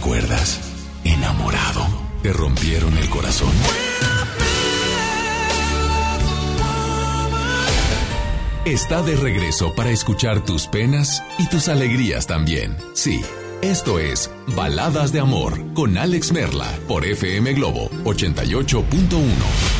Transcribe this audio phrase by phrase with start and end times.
[0.00, 0.58] recuerdas?
[1.04, 1.86] Enamorado.
[2.22, 3.52] Te rompieron el corazón.
[8.64, 12.78] Está de regreso para escuchar tus penas y tus alegrías también.
[12.94, 13.20] Sí,
[13.60, 19.79] esto es Baladas de Amor con Alex Merla por FM Globo 88.1.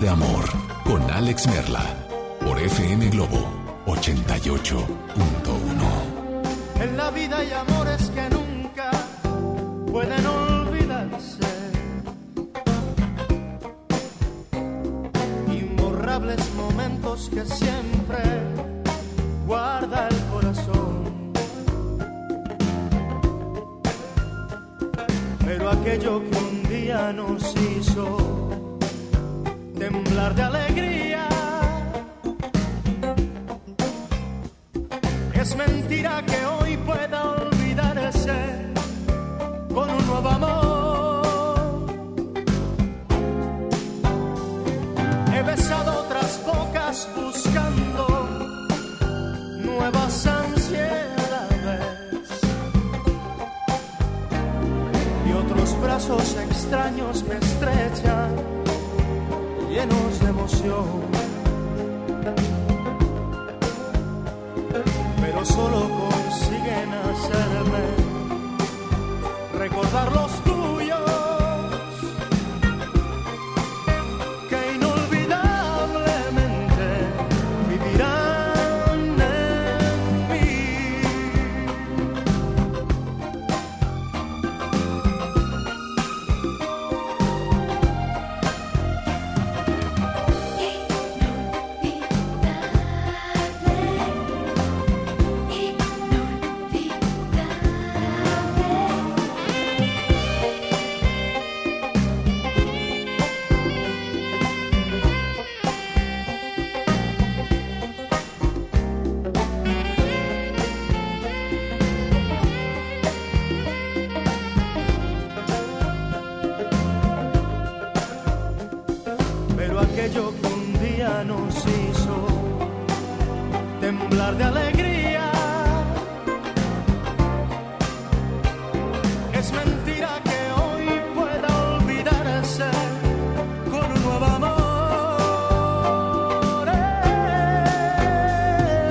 [0.00, 0.44] De Amor
[0.84, 1.84] con Alex Merla
[2.40, 3.46] por FM Globo
[3.84, 4.86] 88.1.
[6.80, 7.79] En la vida hay amores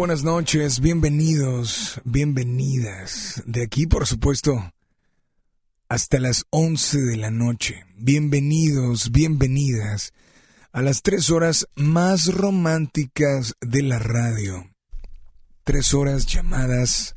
[0.00, 3.42] buenas noches, bienvenidos, bienvenidas.
[3.44, 4.72] De aquí, por supuesto,
[5.90, 7.84] hasta las 11 de la noche.
[7.98, 10.14] Bienvenidos, bienvenidas
[10.72, 14.70] a las tres horas más románticas de la radio.
[15.64, 17.16] Tres horas llamadas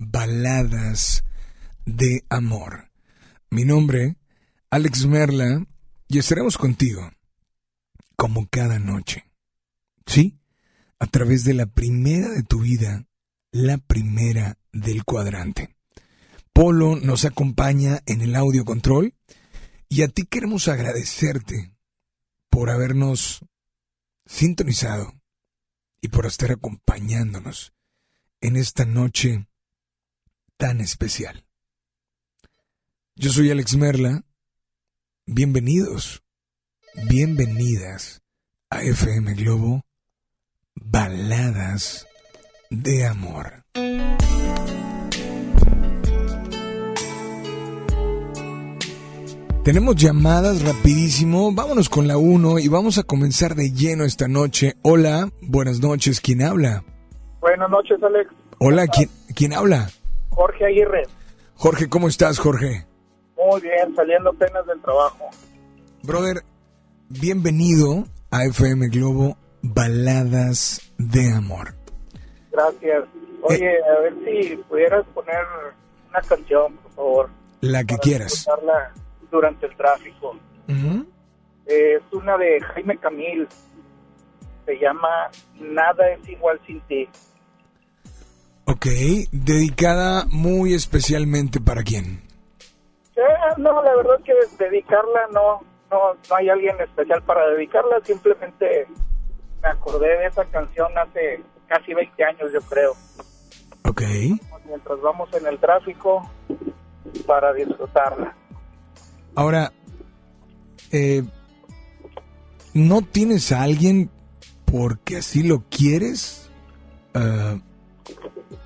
[0.00, 1.22] baladas
[1.86, 2.90] de amor.
[3.48, 4.16] Mi nombre,
[4.70, 5.64] Alex Merla,
[6.08, 7.12] y estaremos contigo,
[8.16, 9.24] como cada noche.
[10.04, 10.41] ¿Sí?
[11.02, 13.08] A través de la primera de tu vida,
[13.50, 15.74] la primera del cuadrante.
[16.52, 19.12] Polo nos acompaña en el audio control
[19.88, 21.74] y a ti queremos agradecerte
[22.50, 23.44] por habernos
[24.26, 25.12] sintonizado
[26.00, 27.72] y por estar acompañándonos
[28.40, 29.48] en esta noche
[30.56, 31.44] tan especial.
[33.16, 34.24] Yo soy Alex Merla.
[35.26, 36.22] Bienvenidos,
[37.08, 38.22] bienvenidas
[38.70, 39.84] a FM Globo
[40.74, 42.06] Baladas
[42.70, 43.64] de Amor.
[49.64, 54.74] Tenemos llamadas rapidísimo, vámonos con la 1 y vamos a comenzar de lleno esta noche.
[54.82, 56.82] Hola, buenas noches, ¿quién habla?
[57.40, 58.30] Buenas noches, Alex.
[58.58, 59.90] Hola, ¿quién, quién habla?
[60.30, 61.02] Jorge Aguirre.
[61.54, 62.86] Jorge, ¿cómo estás, Jorge?
[63.36, 65.28] Muy bien, saliendo apenas del trabajo.
[66.02, 66.42] Brother,
[67.08, 71.74] bienvenido a FM Globo Baladas de Amor.
[72.50, 73.04] Gracias.
[73.42, 75.44] Oye, a ver si pudieras poner
[76.10, 77.30] una canción, por favor.
[77.60, 78.32] La que quieras.
[78.32, 78.92] escucharla
[79.30, 80.36] durante el tráfico.
[81.66, 83.48] Eh, es una de Jaime Camil.
[84.66, 87.08] Se llama Nada es igual sin ti.
[88.64, 88.86] Ok,
[89.32, 92.22] dedicada muy especialmente para quién.
[93.16, 93.22] Eh,
[93.58, 98.00] no, la verdad que dedicarla no, no, no hay alguien especial para dedicarla.
[98.04, 98.86] Simplemente
[99.62, 102.92] me acordé de esa canción hace casi 20 años, yo creo.
[103.84, 104.02] Ok.
[104.66, 106.28] Mientras vamos en el tráfico
[107.26, 108.34] para disfrutarla.
[109.34, 109.72] Ahora,
[110.90, 111.22] eh,
[112.74, 114.10] ¿no tienes a alguien
[114.64, 116.50] porque así lo quieres?
[117.14, 117.56] Ah,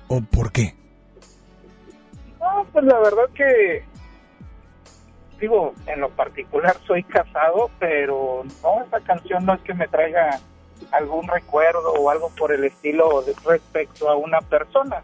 [0.07, 0.75] ¿O por qué?
[2.39, 3.83] No, pues la verdad que,
[5.39, 10.39] digo, en lo particular soy casado, pero no, esa canción no es que me traiga
[10.91, 15.03] algún recuerdo o algo por el estilo respecto a una persona.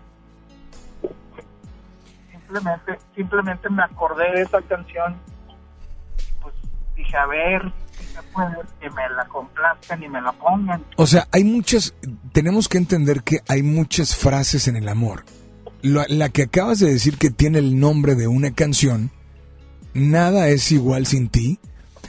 [2.32, 5.20] Simplemente, simplemente me acordé de esa canción,
[6.42, 6.54] pues
[6.96, 7.72] dije, a ver,
[8.80, 10.84] que me la complazcan y me la pongan.
[10.98, 11.96] O sea, hay muchas,
[12.32, 15.26] tenemos que entender que hay muchas frases en el amor.
[15.82, 19.12] La, la que acabas de decir que tiene el nombre de una canción,
[19.94, 21.60] Nada es igual sin ti,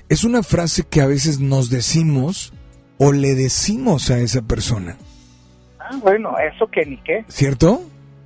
[0.09, 2.55] es una frase que a veces nos decimos
[2.99, 4.97] o le decimos a esa persona,
[5.79, 7.83] Ah, bueno, eso que ni qué, ¿cierto?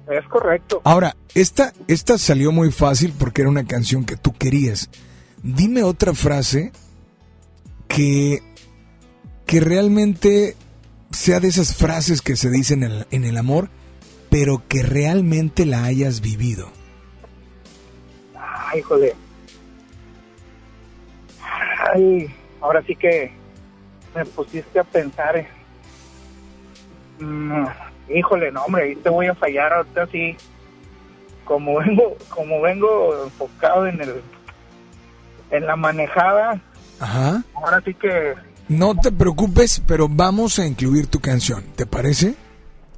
[0.09, 0.81] es correcto.
[0.85, 4.89] Ahora, esta, esta salió muy fácil porque era una canción que tú querías.
[5.43, 6.73] Dime otra frase
[7.89, 8.41] que,
[9.45, 10.57] que realmente
[11.11, 13.69] sea de esas frases que se dicen en el, en el amor,
[14.31, 16.71] pero que realmente la hayas vivido.
[18.35, 19.15] Ay, híjole.
[21.95, 23.33] Ay, ahora sí que
[24.19, 25.37] me pusiste a pensar.
[25.37, 25.49] eh.
[27.21, 27.65] Mm,
[28.15, 30.37] híjole, no, hombre, ahí te voy a fallar ahorita sí.
[31.45, 34.23] Como vengo, como vengo enfocado en el,
[35.51, 36.61] en la manejada,
[37.01, 37.43] Ajá.
[37.55, 38.35] ahora sí que
[38.69, 42.35] No te preocupes, pero vamos a incluir tu canción, ¿te parece?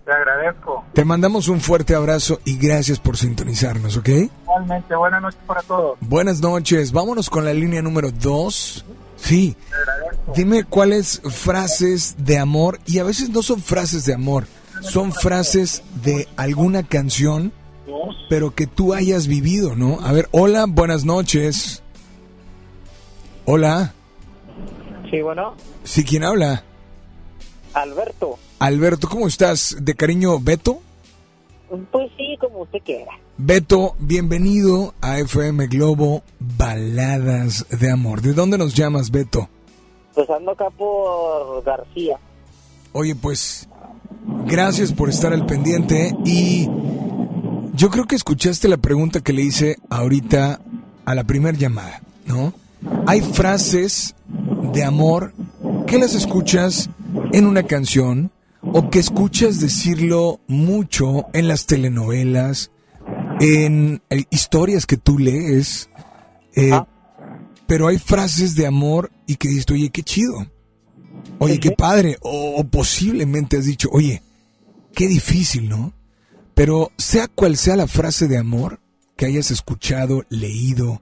[0.05, 0.85] te agradezco.
[0.93, 4.09] Te mandamos un fuerte abrazo y gracias por sintonizarnos, ¿ok?
[4.43, 5.97] Igualmente, buenas noches para todos.
[6.01, 8.85] Buenas noches, vámonos con la línea número 2.
[9.21, 9.57] Sí,
[10.35, 14.47] dime cuáles frases de amor, y a veces no son frases de amor,
[14.81, 17.53] son frases de alguna canción,
[18.29, 20.01] pero que tú hayas vivido, ¿no?
[20.01, 21.83] A ver, hola, buenas noches.
[23.45, 23.95] Hola,
[25.11, 26.63] Sí, bueno, ¿sí quién habla?
[27.75, 29.77] Alberto, Alberto, ¿cómo estás?
[29.81, 30.81] ¿De cariño, Beto?
[31.91, 33.13] Pues sí, como usted quiera.
[33.39, 38.23] Beto, bienvenido a FM Globo Baladas de Amor.
[38.23, 39.49] ¿De dónde nos llamas, Beto?
[40.15, 42.19] Pues ando acá por García.
[42.93, 43.69] Oye, pues
[44.47, 46.69] gracias por estar al pendiente y
[47.75, 50.61] yo creo que escuchaste la pregunta que le hice ahorita
[51.05, 52.53] a la primer llamada, ¿no?
[53.07, 54.17] Hay frases
[54.73, 55.33] de amor
[55.87, 56.91] que las escuchas
[57.33, 62.71] en una canción o que escuchas decirlo mucho en las telenovelas,
[63.41, 65.89] en eh, historias que tú lees,
[66.55, 66.87] eh, Ah.
[67.67, 70.47] pero hay frases de amor y que dices, oye, qué chido.
[71.39, 72.17] Oye, qué padre.
[72.21, 74.23] O, o posiblemente has dicho, oye,
[74.95, 75.93] qué difícil, ¿no?
[76.55, 78.81] Pero sea cual sea la frase de amor
[79.17, 81.01] que hayas escuchado, leído,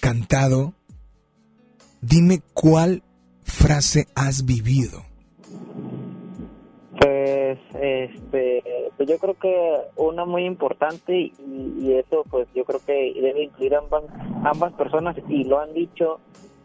[0.00, 0.74] cantado,
[2.00, 3.02] dime cuál
[3.42, 5.04] frase has vivido.
[7.00, 8.62] Pues, este,
[8.96, 13.74] pues yo creo que una muy importante y, eso pues yo creo que debe incluir
[13.76, 14.04] ambas,
[14.44, 16.20] ambas personas y lo han dicho,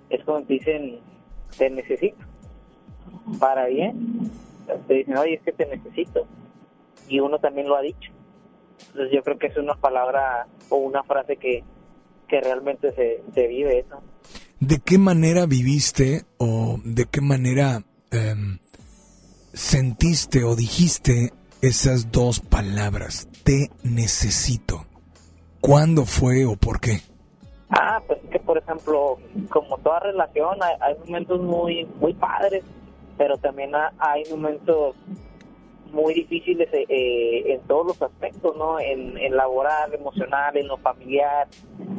[0.09, 0.99] es como te dicen,
[1.57, 2.17] te necesito,
[3.39, 4.31] para bien,
[4.87, 6.25] te dicen, oye, es que te necesito,
[7.07, 8.11] y uno también lo ha dicho.
[8.87, 11.63] Entonces yo creo que es una palabra o una frase que,
[12.27, 14.01] que realmente se, se vive eso.
[14.59, 18.57] ¿De qué manera viviste o de qué manera em,
[19.53, 21.31] sentiste o dijiste
[21.61, 23.27] esas dos palabras?
[23.43, 24.85] Te necesito.
[25.61, 26.99] ¿Cuándo fue o por qué?
[27.69, 29.17] Ah, pues que por ejemplo,
[29.49, 32.63] como toda relación, hay, momentos muy muy padres,
[33.17, 34.95] pero también ha- hay momentos
[35.91, 38.79] muy difíciles eh, eh, en todos los aspectos, ¿no?
[38.79, 41.47] En, en laboral, emocional, en lo familiar,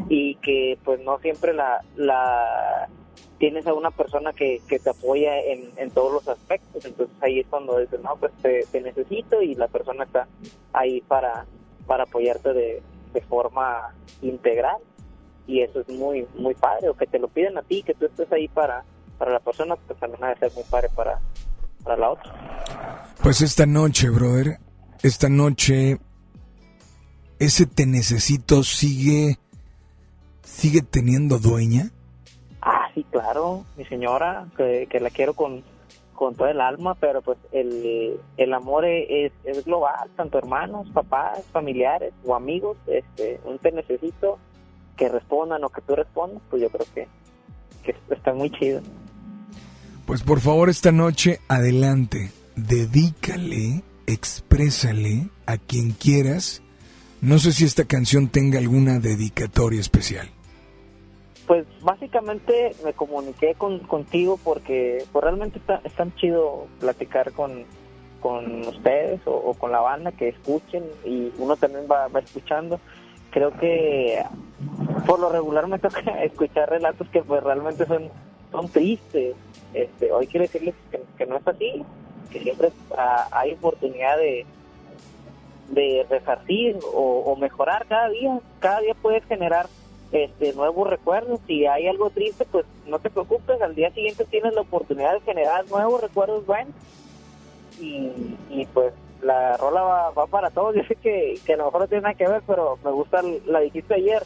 [0.08, 2.88] y que pues no siempre la, la
[3.38, 7.40] tienes a una persona que, que te apoya en, en todos los aspectos, entonces ahí
[7.40, 10.26] es cuando dices, no, pues te, necesito y la persona está
[10.72, 11.46] ahí para,
[11.86, 14.78] para apoyarte de, de forma integral
[15.46, 18.06] y eso es muy muy padre o que te lo piden a ti que tú
[18.06, 18.82] estés ahí para
[19.18, 21.20] para la persona pues también ha de ser muy padre para
[21.82, 23.12] para la otra.
[23.22, 24.58] Pues esta noche brother
[25.02, 25.98] esta noche
[27.38, 29.38] ese te necesito sigue
[30.42, 31.90] sigue teniendo dueña
[33.24, 35.62] claro mi señora que, la quiero con
[36.14, 41.42] con todo el alma, pero pues el, el amor es, es global, tanto hermanos, papás,
[41.52, 44.38] familiares o amigos, este, un te necesito
[44.96, 47.08] que respondan o que tú respondas, pues yo creo que,
[47.82, 48.80] que está muy chido.
[50.06, 56.62] Pues por favor esta noche adelante, dedícale, exprésale a quien quieras.
[57.20, 60.30] No sé si esta canción tenga alguna dedicatoria especial.
[61.46, 67.64] Pues básicamente me comuniqué con, contigo porque pues, realmente está, es tan chido platicar con,
[68.20, 72.80] con ustedes o, con la banda que escuchen y uno también va, va escuchando.
[73.30, 74.24] Creo que
[75.06, 78.08] por lo regular me toca escuchar relatos que pues realmente son,
[78.50, 79.36] son tristes.
[79.74, 80.74] Este, hoy quiero decirles
[81.18, 81.84] que, no es así,
[82.30, 82.70] que siempre
[83.32, 84.46] hay oportunidad de,
[85.68, 88.40] de resarcir o, o mejorar cada día.
[88.60, 89.66] Cada día puedes generar
[90.12, 91.40] este, nuevos recuerdos.
[91.46, 95.20] Si hay algo triste, pues no te preocupes, al día siguiente tienes la oportunidad de
[95.20, 96.74] generar nuevos recuerdos buenos.
[97.80, 98.10] Y,
[98.50, 98.92] y pues
[99.22, 100.74] la rola va, va, para todos.
[100.76, 103.22] Yo sé que, que a lo mejor no tiene nada que ver, pero me gusta,
[103.46, 104.22] la dijiste ayer,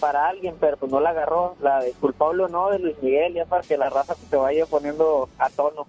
[0.00, 1.56] para alguien, pero pues no la agarró.
[1.60, 4.66] La de culpable o no de Luis Miguel, ya para que la raza se vaya
[4.66, 5.86] poniendo a tono.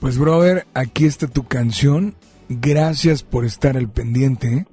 [0.00, 2.14] Pues, brother, aquí está tu canción.
[2.48, 4.66] Gracias por estar al pendiente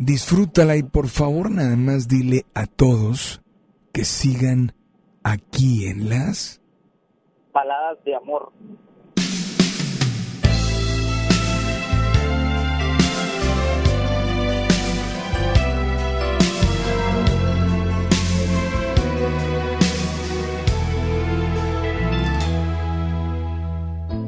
[0.00, 3.42] disfrútala y por favor nada más dile a todos
[3.92, 4.72] que sigan
[5.22, 6.60] aquí en las
[7.52, 8.52] Paladas de amor.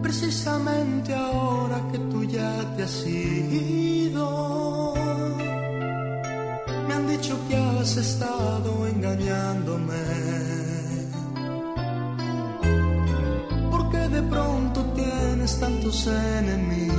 [0.03, 3.82] Precisamente ahora que tú ya te has ido
[7.03, 9.95] han dicho que has estado engañándome.
[13.71, 16.93] Porque de pronto tienes tantos enemigos.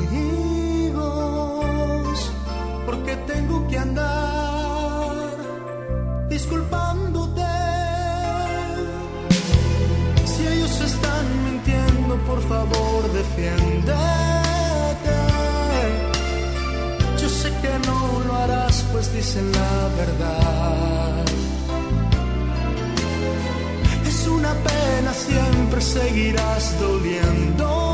[2.85, 5.15] Porque tengo que andar
[6.29, 7.41] disculpándote.
[10.25, 14.32] Si ellos están mintiendo, por favor, defiende
[18.93, 21.25] pues dicen la verdad.
[24.07, 27.92] Es una pena, siempre seguirás doliéndome.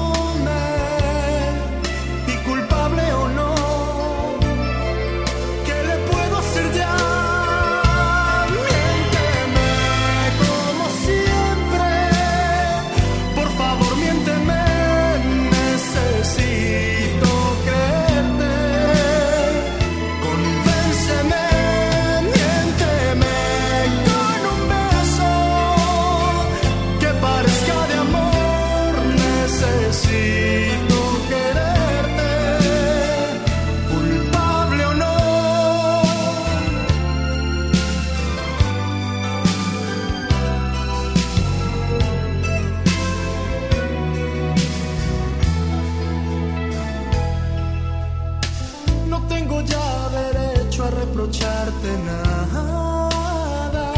[51.79, 53.93] Reprocharte nada,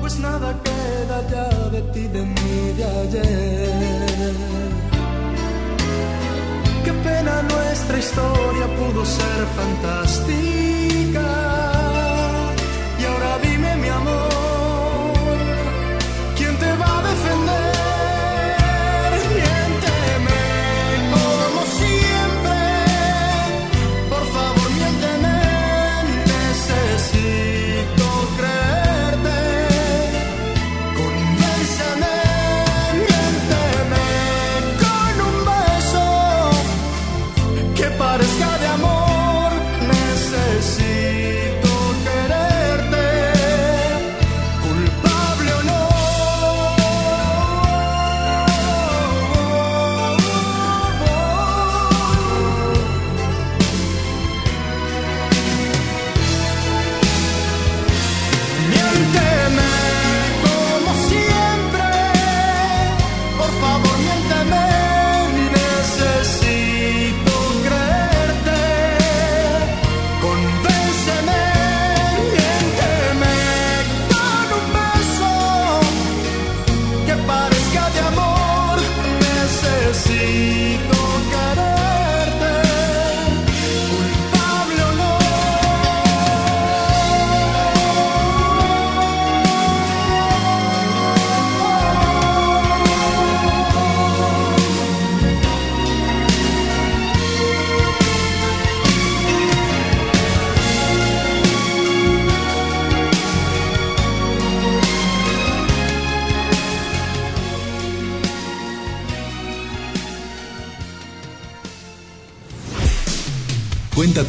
[0.00, 4.34] pues nada queda ya de ti, de mí, de ayer.
[6.84, 11.51] Qué pena nuestra historia pudo ser fantástica.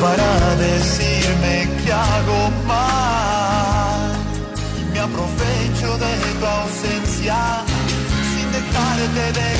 [0.00, 4.16] para decirme que hago mal.
[5.06, 7.38] Aprovecho de tu ausencia
[8.32, 9.55] sin dejarte de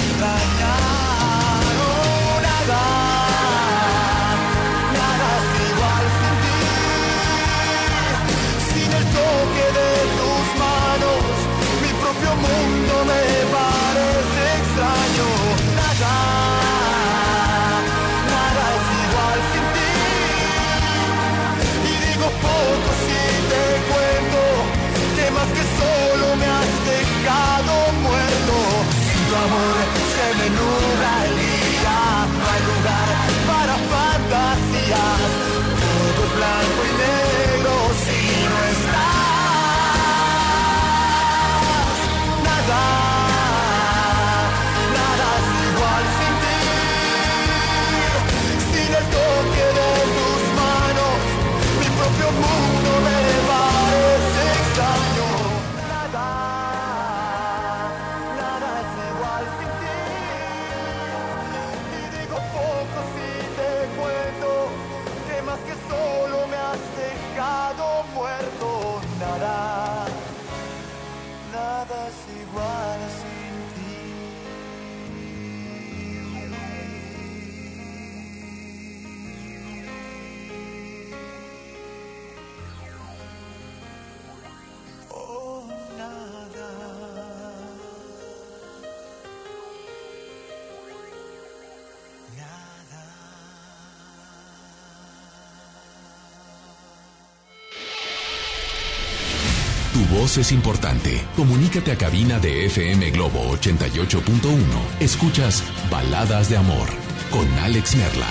[100.38, 101.22] es importante.
[101.36, 104.60] Comunícate a cabina de FM Globo 88.1.
[105.00, 106.88] Escuchas Baladas de Amor
[107.30, 108.28] con Alex Merla.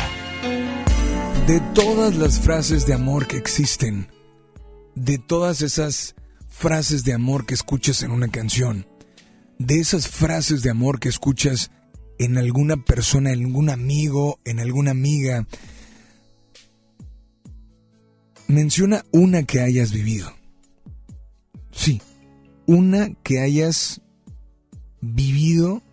[1.48, 4.10] De todas las frases de amor que existen,
[4.96, 6.16] de todas esas
[6.50, 8.88] frases de amor que escuchas en una canción,
[9.58, 11.72] de esas frases de amor que escuchas
[12.20, 15.48] en alguna persona, en algún amigo, en alguna amiga,
[18.48, 20.35] menciona una que hayas vivido.
[21.76, 22.02] Sí,
[22.66, 24.02] una que hayas
[25.02, 25.84] vivido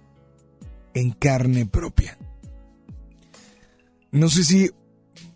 [0.95, 2.17] en carne propia.
[4.13, 4.71] No sé si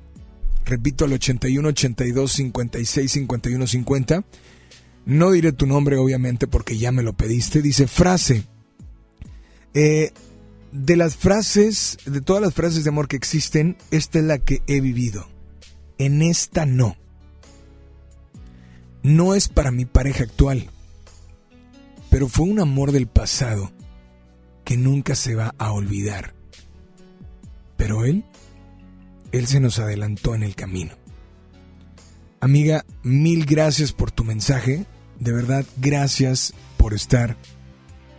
[0.65, 4.25] Repito al 81 82 56 51 50.
[5.05, 7.61] No diré tu nombre, obviamente, porque ya me lo pediste.
[7.61, 8.43] Dice frase.
[9.73, 10.11] Eh,
[10.71, 14.61] de las frases, de todas las frases de amor que existen, esta es la que
[14.67, 15.27] he vivido.
[15.97, 16.95] En esta no.
[19.03, 20.69] No es para mi pareja actual,
[22.09, 23.71] pero fue un amor del pasado
[24.65, 26.33] que nunca se va a olvidar.
[27.77, 28.25] Pero él,
[29.31, 30.93] él se nos adelantó en el camino.
[32.39, 34.85] Amiga, mil gracias por tu mensaje.
[35.19, 37.37] De verdad, gracias por estar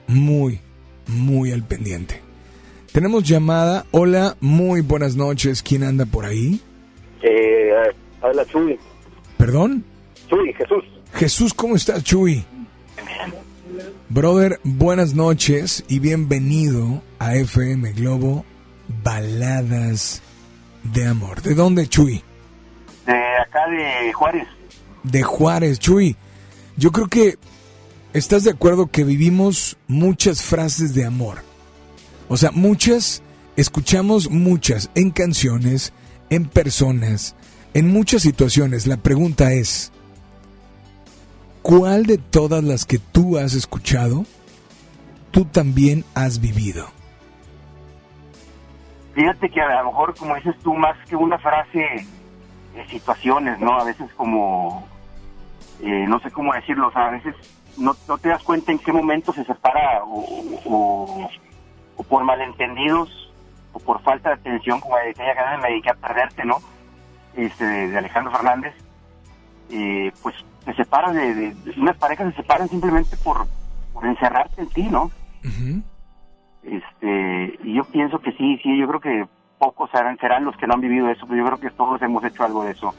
[0.06, 0.60] muy,
[1.06, 2.27] muy al pendiente.
[2.92, 3.84] Tenemos llamada.
[3.90, 5.62] Hola, muy buenas noches.
[5.62, 6.60] ¿Quién anda por ahí?
[7.22, 7.70] Eh,
[8.22, 8.78] habla Chuy.
[9.36, 9.84] ¿Perdón?
[10.28, 10.84] Chuy, Jesús.
[11.14, 12.44] Jesús, ¿cómo estás, Chuy?
[14.08, 18.44] Brother, buenas noches y bienvenido a FM Globo
[19.04, 20.22] Baladas
[20.82, 21.42] de Amor.
[21.42, 22.22] ¿De dónde, Chuy?
[23.06, 24.48] De acá de Juárez.
[25.02, 26.16] De Juárez, Chuy.
[26.76, 27.36] Yo creo que
[28.12, 31.47] estás de acuerdo que vivimos muchas frases de amor.
[32.28, 33.22] O sea, muchas,
[33.56, 35.92] escuchamos muchas en canciones,
[36.30, 37.36] en personas,
[37.74, 38.86] en muchas situaciones.
[38.86, 39.92] La pregunta es,
[41.62, 44.24] ¿cuál de todas las que tú has escuchado,
[45.30, 46.86] tú también has vivido?
[49.14, 52.06] Fíjate que a lo mejor, como dices tú, más que una frase,
[52.74, 53.78] de situaciones, ¿no?
[53.78, 54.86] A veces como,
[55.82, 57.34] eh, no sé cómo decirlo, o sea, a veces
[57.76, 61.28] no, te das cuenta en qué momento se separa o,
[61.98, 63.30] o por malentendidos
[63.72, 66.56] o por falta de atención, como aquella que me dediqué a perderte, ¿no?
[67.34, 68.74] Este, de Alejandro Fernández,
[69.70, 70.34] eh, pues
[70.64, 73.46] se separan de, unas parejas se separan simplemente por,
[73.92, 75.10] por encerrarte en ti, ¿no?
[76.62, 80.66] Este, y yo pienso que sí, sí, yo creo que pocos serán, serán los que
[80.66, 82.94] no han vivido eso, pero yo creo que todos hemos hecho algo de eso,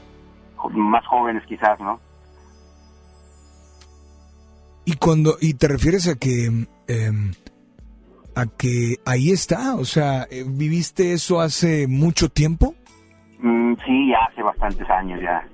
[0.72, 1.98] más jóvenes quizás, ¿no?
[4.84, 7.10] Y cuando, y te refieres a que, eh,
[8.40, 12.74] a que ahí está, o sea, eh, ¿viviste eso hace mucho tiempo?
[13.38, 15.46] Mm, sí, ya hace bastantes años ya.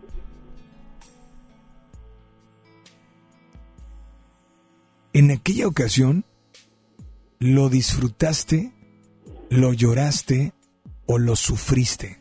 [5.13, 6.25] En aquella ocasión,
[7.39, 8.73] ¿lo disfrutaste,
[9.51, 10.53] lo lloraste
[11.07, 12.19] o lo sufriste?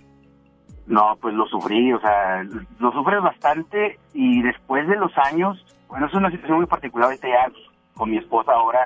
[0.88, 2.44] No, pues lo sufrí, o sea,
[2.80, 7.28] lo sufres bastante y después de los años, bueno, es una situación muy particular ahorita
[7.28, 7.52] ya
[7.96, 8.86] con mi esposa ahora,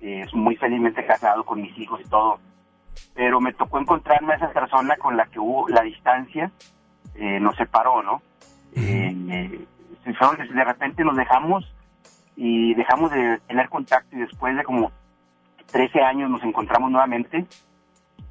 [0.00, 2.38] eh, es muy felizmente casado con mis hijos y todo,
[3.14, 6.50] pero me tocó encontrarme a esa persona con la que hubo la distancia,
[7.14, 8.22] eh, nos separó, ¿no?
[8.74, 9.14] Eh,
[10.04, 11.72] de repente nos dejamos
[12.36, 14.90] y dejamos de tener contacto y después de como
[15.70, 17.46] 13 años nos encontramos nuevamente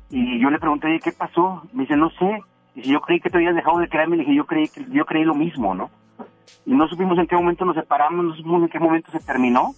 [0.09, 1.63] y yo le pregunté, ¿qué pasó?
[1.71, 2.41] Me dice, no sé.
[2.75, 5.05] Y si yo creí que te habías dejado de creerme, le dije, yo creí, yo
[5.05, 5.89] creí lo mismo, ¿no?
[6.65, 9.73] Y no supimos en qué momento nos separamos, no supimos en qué momento se terminó,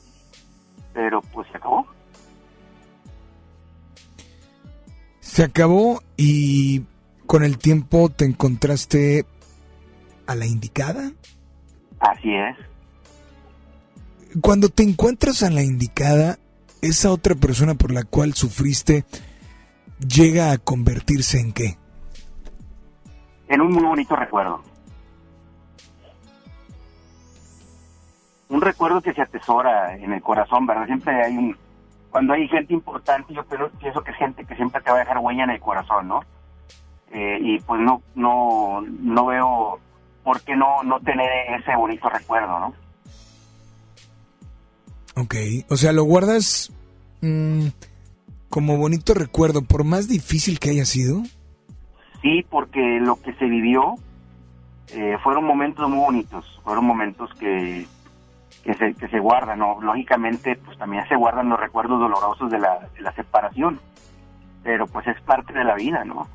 [0.94, 1.88] pero pues se acabó.
[5.20, 6.84] Se acabó y
[7.26, 9.26] con el tiempo te encontraste
[10.28, 11.12] a la indicada.
[12.00, 12.58] Así es.
[14.42, 16.38] Cuando te encuentras a la indicada,
[16.82, 19.06] esa otra persona por la cual sufriste
[20.00, 21.78] llega a convertirse en qué?
[23.48, 24.71] En un muy bonito recuerdo.
[28.52, 30.86] Un recuerdo que se atesora en el corazón, ¿verdad?
[30.86, 31.58] Siempre hay un...
[32.10, 35.20] Cuando hay gente importante, yo pienso que es gente que siempre te va a dejar
[35.20, 36.20] huella en el corazón, ¿no?
[37.14, 39.80] Eh, y pues no, no, no veo
[40.22, 42.74] por qué no, no tener ese bonito recuerdo, ¿no?
[45.16, 45.36] Ok,
[45.70, 46.74] o sea, lo guardas
[47.22, 47.68] mmm,
[48.50, 51.24] como bonito recuerdo, por más difícil que haya sido.
[52.22, 53.96] Sí, porque lo que se vivió
[54.90, 57.88] eh, fueron momentos muy bonitos, fueron momentos que,
[58.64, 59.82] que, se, que se guardan, ¿no?
[59.82, 63.80] Lógicamente, pues también se guardan los recuerdos dolorosos de la, de la separación,
[64.64, 66.28] pero pues es parte de la vida, ¿no?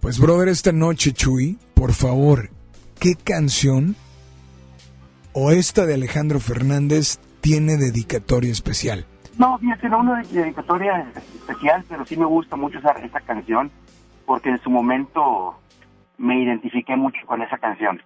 [0.00, 2.50] Pues, brother, esta noche, Chuy, por favor,
[3.00, 3.96] ¿qué canción
[5.32, 9.06] o esta de Alejandro Fernández tiene dedicatoria especial?
[9.38, 13.70] No, fíjate, no una dedicatoria especial, pero sí me gusta mucho esa, esta canción
[14.26, 15.58] porque en su momento
[16.18, 18.00] me identifiqué mucho con esa canción.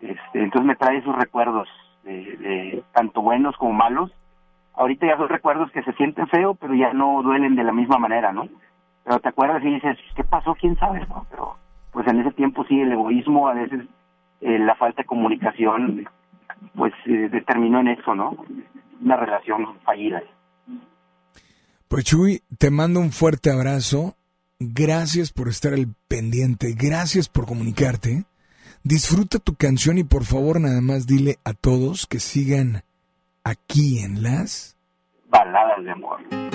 [0.00, 1.68] Este, entonces me trae esos recuerdos
[2.04, 4.10] de, tanto buenos como malos.
[4.74, 7.98] Ahorita ya son recuerdos que se sienten feo, pero ya no duelen de la misma
[7.98, 8.48] manera, ¿no?
[9.04, 10.54] Pero te acuerdas y dices, ¿qué pasó?
[10.54, 11.00] ¿Quién sabe?
[11.08, 11.26] No?
[11.30, 11.56] Pero
[11.92, 13.86] pues en ese tiempo sí, el egoísmo, a veces
[14.40, 16.08] eh, la falta de comunicación,
[16.74, 18.36] pues eh, determinó en eso, ¿no?
[19.02, 20.22] Una relación fallida.
[21.88, 24.14] Pues Chuy, te mando un fuerte abrazo.
[24.60, 26.74] Gracias por estar al pendiente.
[26.78, 28.24] Gracias por comunicarte.
[28.82, 32.82] Disfruta tu canción y por favor nada más dile a todos que sigan
[33.44, 34.76] aquí en las
[35.28, 36.49] baladas de amor.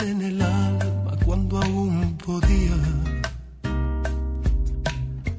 [0.00, 2.76] En el alma cuando aún podía.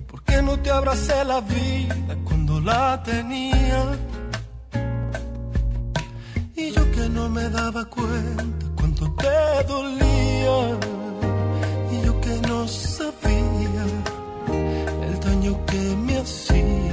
[0.09, 3.97] ¿Por qué no te abracé la vida cuando la tenía?
[6.55, 10.77] Y yo que no me daba cuenta cuánto te dolía.
[11.91, 13.85] Y yo que no sabía
[15.07, 16.92] el daño que me hacía.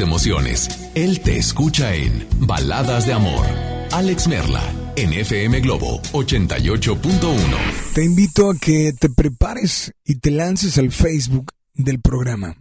[0.00, 0.90] emociones.
[0.94, 3.46] Él te escucha en Baladas de Amor.
[3.92, 4.62] Alex Merla,
[4.96, 7.92] en FM Globo 88.1.
[7.94, 12.56] Te invito a que te prepares y te lances al Facebook del programa.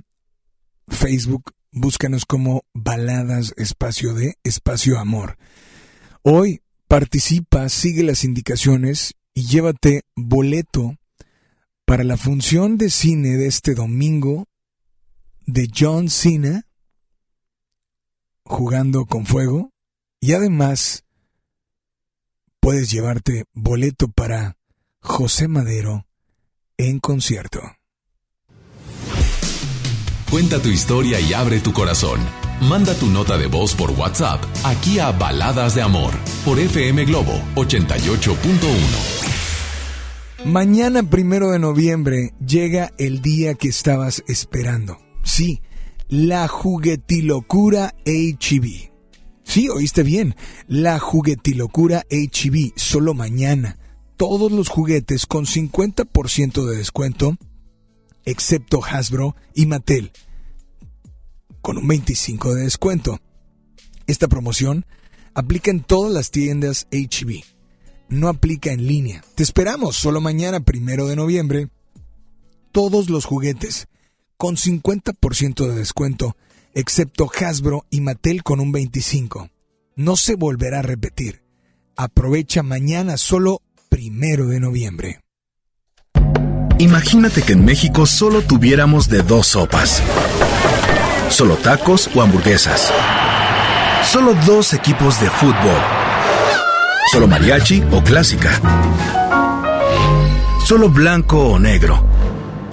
[0.88, 5.38] Facebook Búscanos como Baladas Espacio de Espacio Amor.
[6.22, 10.96] Hoy participa, sigue las indicaciones y llévate boleto
[11.84, 14.46] para la función de cine de este domingo
[15.46, 16.66] de John Cena
[18.46, 19.72] jugando con fuego
[20.20, 21.04] y además
[22.60, 24.58] puedes llevarte boleto para
[25.02, 26.06] José Madero
[26.78, 27.62] en concierto.
[30.30, 32.20] Cuenta tu historia y abre tu corazón.
[32.62, 37.34] Manda tu nota de voz por WhatsApp aquí a Baladas de Amor por FM Globo
[37.56, 39.36] 88.1.
[40.46, 44.98] Mañana primero de noviembre llega el día que estabas esperando.
[45.24, 45.62] Sí,
[46.08, 48.92] la juguetilocura HB.
[49.44, 50.36] Sí, oíste bien,
[50.68, 53.78] la juguetilocura HB, solo mañana.
[54.18, 57.38] Todos los juguetes con 50% de descuento,
[58.24, 60.12] excepto Hasbro y Mattel,
[61.62, 63.20] con un 25% de descuento.
[64.08, 64.86] Esta promoción
[65.34, 67.44] aplica en todas las tiendas HB.
[68.08, 69.24] No aplica en línea.
[69.36, 71.70] Te esperamos solo mañana, primero de noviembre.
[72.72, 73.88] Todos los juguetes
[74.38, 76.36] con 50% de descuento,
[76.74, 79.50] excepto Hasbro y Mattel con un 25%.
[79.96, 81.42] No se volverá a repetir.
[81.96, 85.22] Aprovecha mañana solo primero de noviembre.
[86.78, 90.04] Imagínate que en México solo tuviéramos de dos sopas.
[91.30, 92.92] Solo tacos o hamburguesas.
[94.04, 95.80] Solo dos equipos de fútbol.
[97.14, 98.60] Solo mariachi o clásica.
[100.66, 102.15] Solo blanco o negro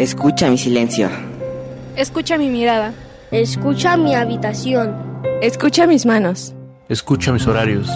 [0.00, 1.10] Escucha mi silencio.
[1.94, 2.94] Escucha mi mirada.
[3.30, 4.96] Escucha mi habitación.
[5.42, 6.54] Escucha mis manos.
[6.88, 7.86] Escucha mis horarios.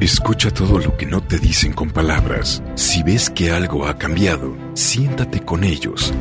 [0.00, 2.62] Escucha todo lo que no te dicen con palabras.
[2.76, 6.14] Si ves que algo ha cambiado, siéntate con ellos.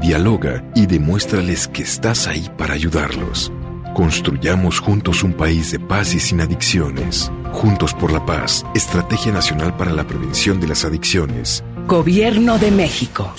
[0.00, 3.52] Dialoga y demuéstrales que estás ahí para ayudarlos.
[3.94, 7.30] Construyamos juntos un país de paz y sin adicciones.
[7.52, 11.62] Juntos por la paz, Estrategia Nacional para la Prevención de las Adicciones.
[11.86, 13.34] Gobierno de México.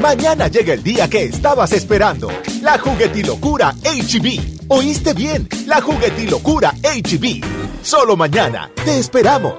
[0.00, 2.28] Mañana llega el día que estabas esperando.
[2.62, 4.68] La juguetilocura HB.
[4.68, 5.48] ¿Oíste bien?
[5.66, 7.44] La juguetilocura HB.
[7.82, 8.70] Solo mañana.
[8.84, 9.54] Te esperamos.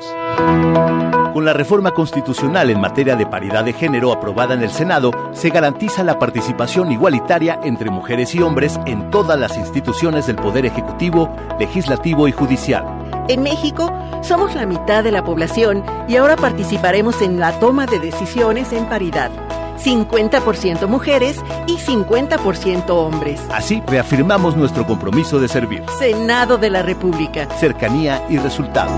[1.34, 5.50] Con la reforma constitucional en materia de paridad de género aprobada en el Senado, se
[5.50, 11.36] garantiza la participación igualitaria entre mujeres y hombres en todas las instituciones del Poder Ejecutivo,
[11.60, 12.86] Legislativo y Judicial.
[13.28, 13.92] En México
[14.24, 18.86] somos la mitad de la población y ahora participaremos en la toma de decisiones en
[18.86, 19.32] paridad.
[19.80, 23.40] 50% mujeres y 50% hombres.
[23.52, 25.84] Así reafirmamos nuestro compromiso de servir.
[25.98, 27.48] Senado de la República.
[27.60, 28.92] Cercanía y resultados.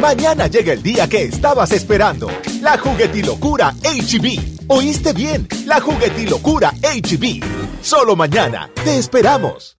[0.00, 2.28] Mañana llega el día que estabas esperando.
[2.60, 4.66] La juguetilocura HB.
[4.68, 5.48] ¿Oíste bien?
[5.66, 7.42] La juguetilocura HB.
[7.80, 8.70] Solo mañana.
[8.84, 9.78] Te esperamos.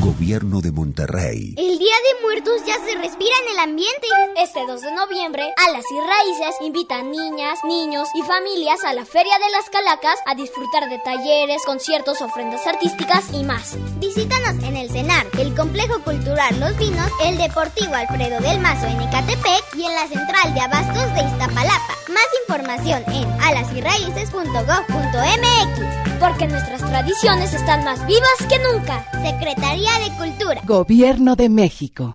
[0.00, 1.54] Gobierno de Monterrey.
[1.56, 4.06] El Día de Muertos ya se respira en el ambiente.
[4.36, 9.36] Este 2 de noviembre, Alas y Raíces invitan niñas, niños y familias a la Feria
[9.38, 13.76] de las Calacas a disfrutar de talleres, conciertos, ofrendas artísticas y más.
[13.98, 19.00] Visítanos en el CENAR, el Complejo Cultural Los Vinos, el Deportivo Alfredo del Mazo en
[19.00, 21.96] Ecatepec y en la Central de Abastos de Iztapalapa.
[22.08, 26.15] Más información en alasyraíces.gov.mx.
[26.20, 29.04] Porque nuestras tradiciones están más vivas que nunca.
[29.22, 30.60] Secretaría de Cultura.
[30.64, 32.14] Gobierno de México.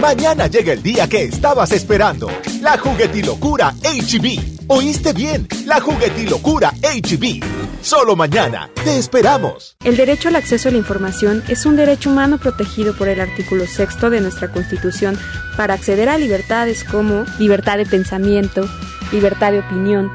[0.00, 2.30] Mañana llega el día que estabas esperando.
[2.60, 4.66] La juguetilocura HB.
[4.68, 5.48] ¿Oíste bien?
[5.66, 7.42] La juguetilocura HB.
[7.82, 8.70] Solo mañana.
[8.84, 9.76] Te esperamos.
[9.82, 13.66] El derecho al acceso a la información es un derecho humano protegido por el artículo
[13.66, 15.18] sexto de nuestra Constitución
[15.56, 18.68] para acceder a libertades como libertad de pensamiento,
[19.10, 20.12] libertad de opinión,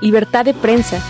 [0.00, 1.00] libertad de prensa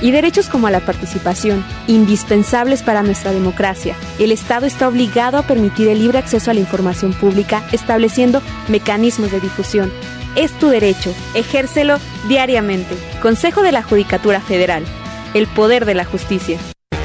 [0.00, 3.96] y derechos como la participación, indispensables para nuestra democracia.
[4.18, 9.30] El Estado está obligado a permitir el libre acceso a la información pública, estableciendo mecanismos
[9.30, 9.92] de difusión.
[10.36, 12.94] Es tu derecho, ejércelo diariamente.
[13.22, 14.84] Consejo de la Judicatura Federal.
[15.34, 16.58] El poder de la justicia.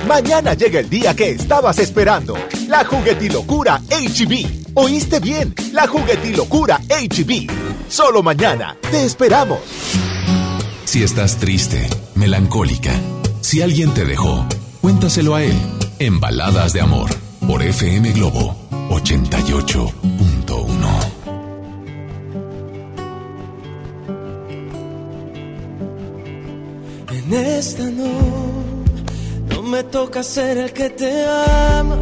[0.07, 2.37] Mañana llega el día que estabas esperando.
[2.67, 4.73] La juguetilocura HB.
[4.73, 5.53] ¿Oíste bien?
[5.71, 7.49] La juguetilocura HB.
[7.87, 8.75] Solo mañana.
[8.89, 9.59] Te esperamos.
[10.91, 12.91] Si estás triste, melancólica,
[13.39, 14.45] si alguien te dejó,
[14.81, 15.57] cuéntaselo a él
[15.99, 17.09] en Baladas de Amor
[17.47, 18.57] por FM Globo
[18.89, 19.93] 88.1.
[27.09, 28.11] En esta no,
[29.49, 31.99] no me toca ser el que te ama,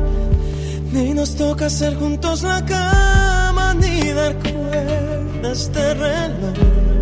[0.92, 6.99] ni nos toca hacer juntos la cama, ni dar cuerdas de reloj.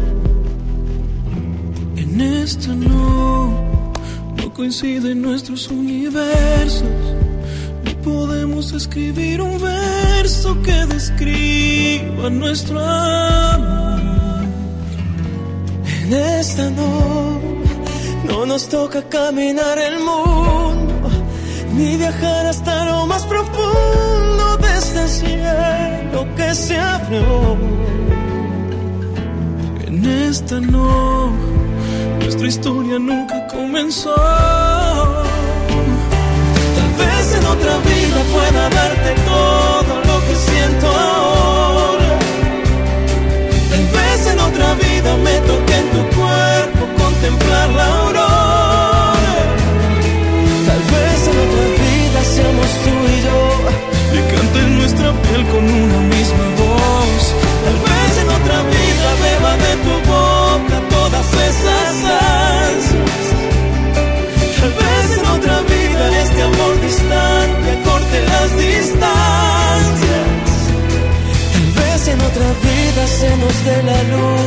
[2.20, 3.93] En esto no,
[4.38, 6.82] no coinciden nuestros universos.
[7.86, 14.45] No podemos escribir un verso que describa nuestro amor.
[15.86, 17.39] En esta no,
[18.28, 21.09] no nos toca caminar el mundo,
[21.76, 27.57] ni viajar hasta lo más profundo de este cielo que se abrió.
[29.86, 31.57] En esta no
[32.28, 34.13] nuestra historia nunca comenzó.
[36.78, 42.19] Tal vez en otra vida pueda darte todo lo que siento ahora.
[43.71, 49.13] Tal vez en otra vida me toque en tu cuerpo contemplar la aurora.
[50.67, 53.39] Tal vez en otra vida seamos tú y yo
[54.17, 56.57] y cante nuestra piel con una misma voz.
[73.19, 74.45] Se nos dé la luz.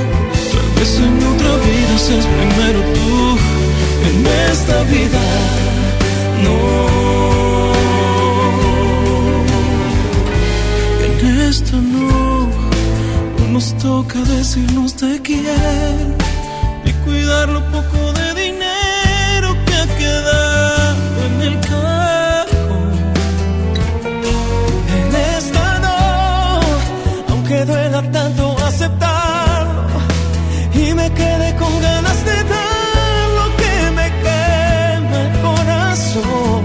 [0.52, 3.38] Tal vez en otra vida seas primero tú.
[4.08, 4.18] En
[4.50, 5.22] esta vida
[6.44, 6.58] no.
[11.06, 11.14] En
[11.48, 12.48] esta no.
[13.38, 16.39] No nos toca decirnos quiero y
[17.10, 22.90] cuidar lo poco de dinero que ha quedado en el cajón.
[24.98, 26.60] En esta no,
[27.30, 29.98] aunque duela tanto aceptarlo
[30.82, 36.62] y me quedé con ganas de dar lo que me quema el corazón.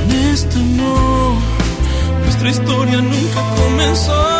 [0.00, 1.38] En esto no,
[2.24, 4.35] nuestra historia nunca comenzó.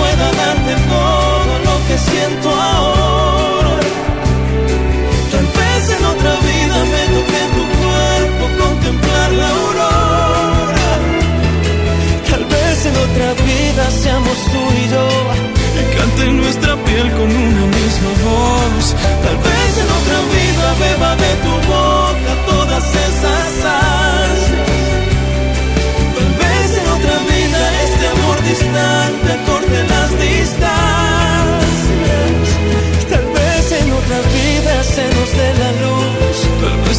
[0.00, 3.74] Pueda darte todo lo que siento ahora.
[5.32, 10.90] Tal vez en otra vida me toque tu cuerpo contemplar la aurora.
[12.30, 15.06] Tal vez en otra vida seamos tú y yo
[15.80, 18.84] y cante nuestra piel con una misma voz.
[19.24, 22.09] Tal vez en otra vida beba de tu boca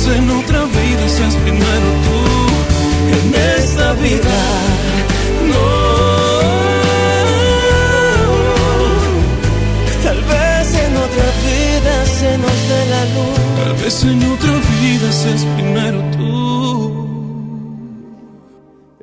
[0.04, 2.20] Vez en otra vida seas primero tú.
[3.18, 4.38] En esta vida
[5.48, 5.66] no.
[10.04, 13.40] Tal vez en otra vida se nos dé la luz.
[13.64, 16.28] Tal vez en otra vida seas primero tú.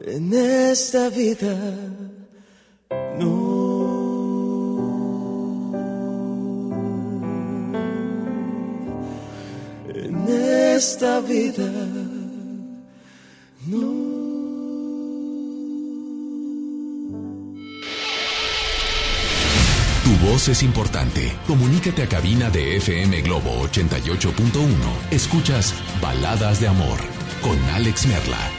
[0.05, 1.55] En esta vida
[10.99, 11.71] esta vida
[13.67, 14.09] no.
[20.03, 21.33] Tu voz es importante.
[21.47, 24.33] Comunícate a cabina de FM Globo 88.1.
[25.13, 26.99] Escuchas Baladas de Amor
[27.43, 28.51] con Alex Merla.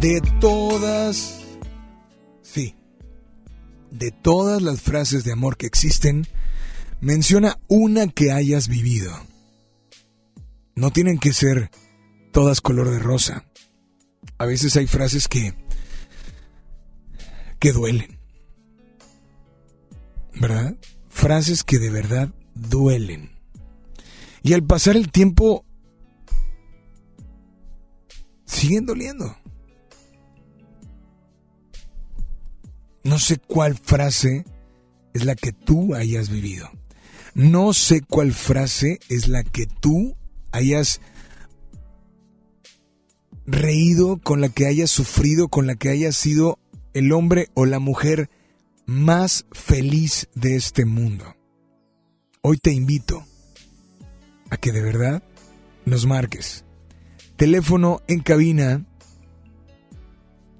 [0.00, 1.37] De todas,
[3.90, 6.26] de todas las frases de amor que existen,
[7.00, 9.12] menciona una que hayas vivido.
[10.74, 11.70] No tienen que ser
[12.32, 13.44] todas color de rosa.
[14.38, 15.54] A veces hay frases que
[17.58, 18.18] que duelen.
[20.40, 20.76] ¿Verdad?
[21.08, 23.32] Frases que de verdad duelen.
[24.42, 25.64] Y al pasar el tiempo
[28.44, 29.36] siguen doliendo.
[33.04, 34.44] No sé cuál frase
[35.14, 36.70] es la que tú hayas vivido.
[37.34, 40.16] No sé cuál frase es la que tú
[40.52, 41.00] hayas
[43.46, 46.58] reído, con la que hayas sufrido, con la que hayas sido
[46.94, 48.30] el hombre o la mujer
[48.86, 51.36] más feliz de este mundo.
[52.42, 53.24] Hoy te invito
[54.50, 55.22] a que de verdad
[55.84, 56.64] nos marques.
[57.36, 58.84] Teléfono en cabina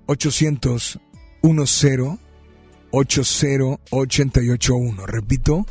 [0.06, 1.00] 800
[1.42, 2.27] 10
[2.90, 5.06] 80881.
[5.06, 5.64] Repito,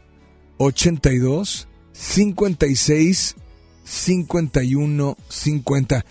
[0.58, 3.36] 82 56
[3.84, 6.06] 51 50.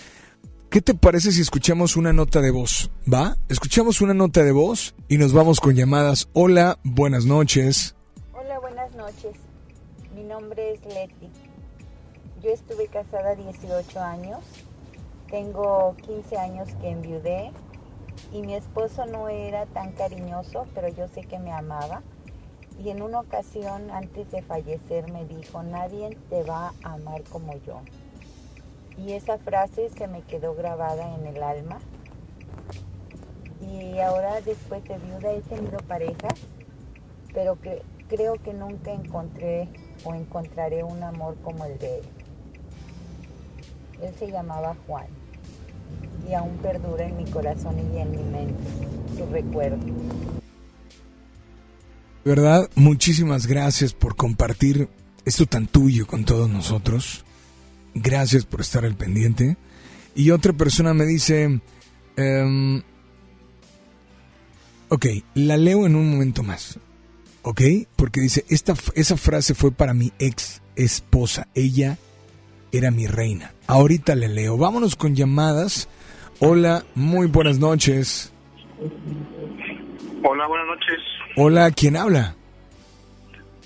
[0.71, 2.91] ¿Qué te parece si escuchamos una nota de voz?
[3.13, 3.37] ¿Va?
[3.49, 6.29] Escuchamos una nota de voz y nos vamos con llamadas.
[6.33, 7.95] Hola, buenas noches.
[8.33, 9.33] Hola, buenas noches.
[10.33, 11.31] Nombre es Leti.
[12.41, 14.39] Yo estuve casada 18 años.
[15.31, 17.53] Tengo 15 años que enviudé
[18.33, 22.03] y mi esposo no era tan cariñoso, pero yo sé que me amaba.
[22.83, 27.53] Y en una ocasión antes de fallecer me dijo, nadie te va a amar como
[27.67, 27.83] yo.
[28.97, 31.79] Y esa frase se me quedó grabada en el alma.
[33.61, 36.41] Y ahora después de viuda he tenido parejas,
[37.35, 39.69] pero que creo que nunca encontré
[40.05, 42.05] o encontraré un amor como el de él.
[44.03, 45.07] Él se llamaba Juan
[46.29, 48.55] y aún perdura en mi corazón y en mi mente
[49.17, 49.85] su recuerdo.
[52.25, 54.89] De verdad, muchísimas gracias por compartir
[55.25, 57.25] esto tan tuyo con todos nosotros.
[57.95, 59.57] Gracias por estar al pendiente.
[60.15, 61.61] Y otra persona me dice,
[62.17, 62.83] em,
[64.89, 66.79] ok, la leo en un momento más.
[67.43, 67.61] ¿Ok?
[67.97, 71.49] Porque dice, esta, esa frase fue para mi ex esposa.
[71.55, 71.99] Ella
[72.71, 73.53] era mi reina.
[73.67, 74.57] Ahorita le leo.
[74.57, 75.89] Vámonos con llamadas.
[76.41, 78.33] Hola, muy buenas noches.
[80.25, 80.99] Hola, buenas noches.
[81.37, 82.35] Hola, ¿quién habla?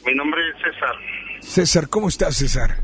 [0.07, 0.95] Mi nombre es César.
[1.41, 2.79] César, ¿cómo estás, César?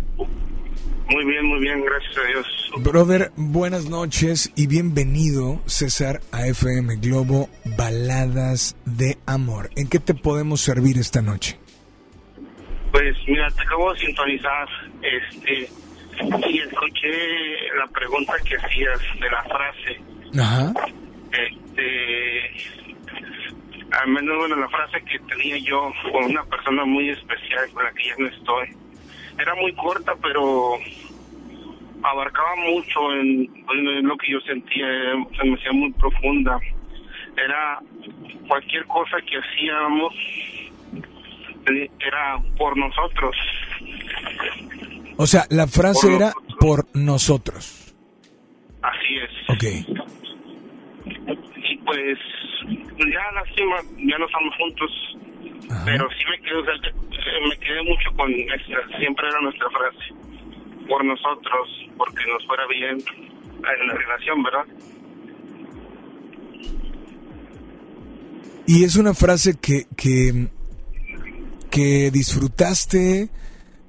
[1.13, 2.47] Muy bien, muy bien, gracias a Dios.
[2.79, 9.69] Brother, buenas noches y bienvenido, César, a FM Globo Baladas de Amor.
[9.77, 11.59] ¿En qué te podemos servir esta noche?
[12.93, 14.69] Pues mira, te acabo de sintonizar,
[15.03, 15.69] este,
[16.49, 17.11] y escuché
[17.79, 20.73] la pregunta que hacías de la frase Ajá.
[21.31, 22.51] Este,
[23.91, 27.93] al menos bueno, la frase que tenía yo con una persona muy especial con la
[27.93, 28.69] que ya no estoy,
[29.39, 30.75] era muy corta, pero
[32.03, 34.87] abarcaba mucho en, en lo que yo sentía,
[35.39, 36.59] se me hacía muy profunda.
[37.37, 37.81] Era
[38.47, 40.15] cualquier cosa que hacíamos
[42.01, 43.37] era por nosotros.
[45.17, 47.95] O sea, la frase Por era por nosotros.
[48.83, 49.31] Así es.
[49.51, 49.65] Ok.
[51.57, 52.19] Y pues,
[52.99, 55.17] ya lástima, ya no estamos juntos.
[55.85, 56.63] Pero sí me quedé,
[57.49, 60.15] me quedé mucho con esta, siempre era nuestra frase.
[60.89, 64.65] Por nosotros, porque nos fuera bien en la relación, ¿verdad?
[68.67, 70.49] Y es una frase que, que,
[71.71, 73.31] que disfrutaste,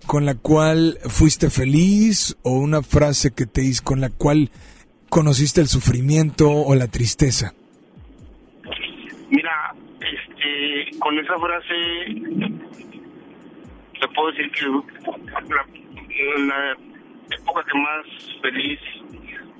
[0.06, 4.52] con la cual fuiste feliz, o una frase que te hizo, con la cual
[5.10, 7.54] conociste el sufrimiento o la tristeza.
[10.44, 12.06] Este, con esa frase
[14.00, 15.66] te puedo decir que la,
[16.38, 16.78] la
[17.32, 18.06] época que más
[18.42, 18.80] feliz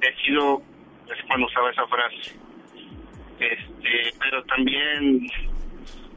[0.02, 0.62] he sido
[1.08, 2.38] es cuando usaba esa frase.
[3.40, 5.28] Este, pero también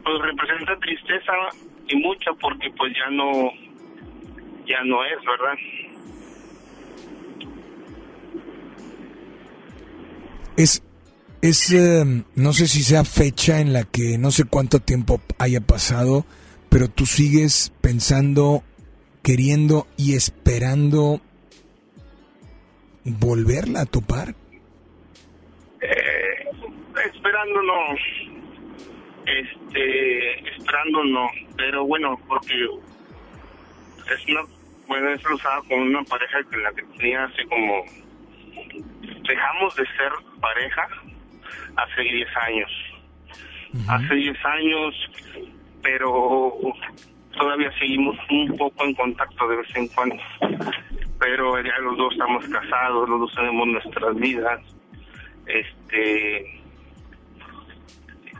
[0.02, 1.32] pues representa tristeza
[1.88, 3.52] y mucha porque pues ya no
[4.66, 5.54] ya no es, ¿verdad?
[10.56, 10.86] Es,
[11.43, 15.61] es eh, no sé si sea fecha en la que no sé cuánto tiempo haya
[15.61, 16.24] pasado,
[16.68, 18.62] pero tú sigues pensando,
[19.22, 21.20] queriendo y esperando
[23.05, 24.34] volverla a topar.
[25.80, 26.45] Eh,
[27.05, 27.95] esperando no,
[29.26, 34.41] este, esperando no, pero bueno, porque es una,
[34.89, 37.84] bueno, eso lo usaba con una pareja que la que tenía hace como,
[39.28, 40.89] dejamos de ser pareja
[41.76, 42.70] hace 10 años,
[43.88, 44.94] hace 10 años,
[45.82, 46.55] pero
[47.36, 50.16] todavía seguimos un poco en contacto de vez en cuando,
[51.18, 54.61] pero ya los dos estamos casados, los dos tenemos nuestras vidas,
[55.47, 56.61] este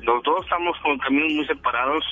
[0.03, 2.05] los dos estamos con caminos muy separados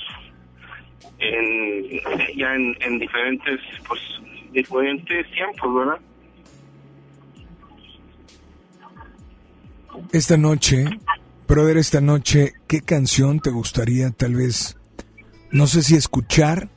[1.19, 1.99] en
[2.35, 4.01] ya en, en diferentes pues
[4.51, 5.99] diferentes tiempos verdad
[10.11, 10.85] Esta noche,
[11.47, 14.77] brother, esta noche, ¿qué canción te gustaría tal vez,
[15.51, 16.69] no sé si escuchar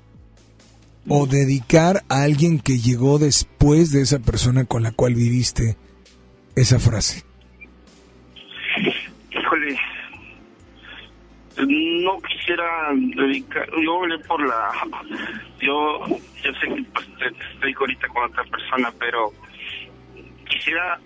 [1.08, 5.76] o dedicar a alguien que llegó después de esa persona con la cual viviste
[6.54, 7.24] esa frase?
[9.30, 9.78] híjole
[11.66, 12.64] no quisiera
[13.16, 14.70] dedicar yo hablé por la
[15.60, 17.08] yo yo sé que pues,
[17.54, 19.32] estoy ahorita con otra persona pero
[20.48, 21.00] quisiera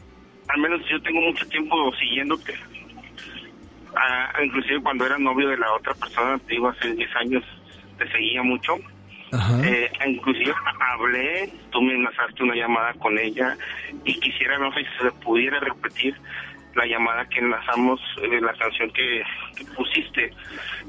[0.49, 2.55] al menos yo tengo mucho tiempo siguiéndote
[3.95, 7.45] Ah, inclusive cuando era novio de la otra persona te digo hace 10 años
[7.99, 8.76] te seguía mucho
[9.64, 13.57] Eh, inclusive hablé, tú me enlazaste una llamada con ella
[14.05, 16.14] y quisiera, no sé si se pudiera repetir
[16.74, 19.22] la llamada que enlazamos, eh, la canción que,
[19.57, 20.24] que pusiste.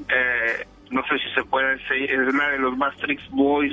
[0.08, 3.72] Eh, no sé si se puede decir, es la de los Bastrix Boys,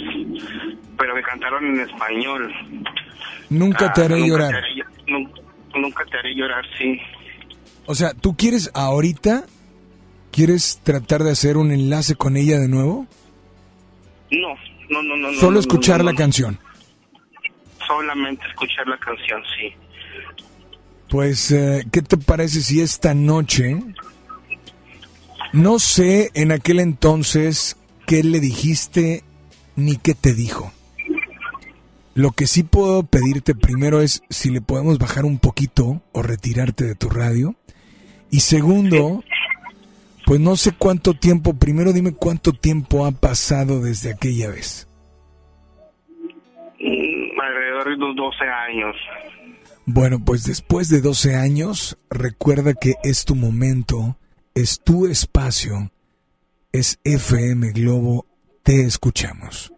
[0.98, 2.54] pero que cantaron en español.
[3.50, 4.52] Nunca te Ah, haré nunca llorar.
[4.52, 5.42] Te haré, nunca,
[5.80, 7.00] nunca te haré llorar, sí.
[7.86, 9.46] O sea, ¿tú quieres ahorita,
[10.32, 13.08] quieres tratar de hacer un enlace con ella de nuevo?
[14.32, 14.56] No,
[14.90, 15.34] no, no, no.
[15.34, 16.60] Solo no, escuchar no, la canción.
[17.86, 19.74] Solamente escuchar la canción, sí.
[21.10, 23.76] Pues, eh, ¿qué te parece si esta noche,
[25.52, 29.24] no sé en aquel entonces qué le dijiste
[29.76, 30.72] ni qué te dijo?
[32.14, 36.84] Lo que sí puedo pedirte primero es si le podemos bajar un poquito o retirarte
[36.84, 37.56] de tu radio.
[38.30, 39.24] Y segundo,
[40.26, 44.88] pues no sé cuánto tiempo, primero dime cuánto tiempo ha pasado desde aquella vez.
[46.80, 48.96] Mm, alrededor de unos 12 años.
[49.86, 54.18] Bueno, pues después de 12 años, recuerda que es tu momento,
[54.54, 55.92] es tu espacio,
[56.72, 58.26] es FM Globo,
[58.64, 59.74] te escuchamos.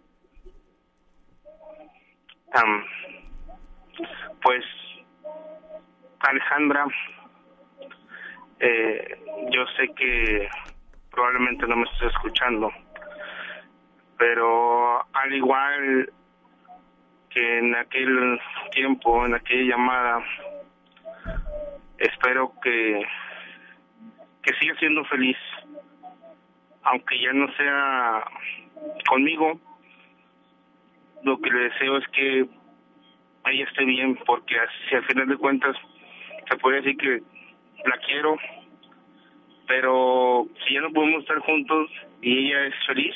[4.42, 4.64] Pues,
[6.20, 6.86] Alejandra,
[8.60, 9.18] eh,
[9.50, 10.48] yo sé que
[11.10, 12.70] probablemente no me estés escuchando,
[14.16, 16.12] pero al igual
[17.30, 18.40] que en aquel
[18.70, 20.24] tiempo, en aquella llamada,
[21.98, 23.04] espero que,
[24.42, 25.38] que siga siendo feliz,
[26.84, 28.24] aunque ya no sea
[29.08, 29.58] conmigo,
[31.24, 32.46] lo que le deseo es que
[33.46, 34.54] ella esté bien, porque
[34.88, 35.76] si al final de cuentas
[36.48, 37.22] se puede decir que
[37.88, 38.36] la quiero,
[39.66, 41.90] pero si ya no podemos estar juntos
[42.22, 43.14] y ella es feliz,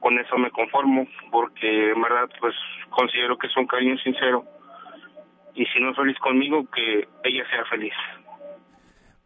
[0.00, 2.54] con eso me conformo, porque en verdad pues
[2.90, 4.44] considero que es un cariño sincero.
[5.54, 7.92] Y si no es feliz conmigo, que ella sea feliz.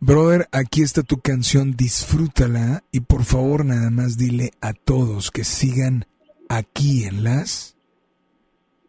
[0.00, 5.44] Brother, aquí está tu canción, disfrútala y por favor nada más dile a todos que
[5.44, 6.06] sigan
[6.48, 7.76] aquí en las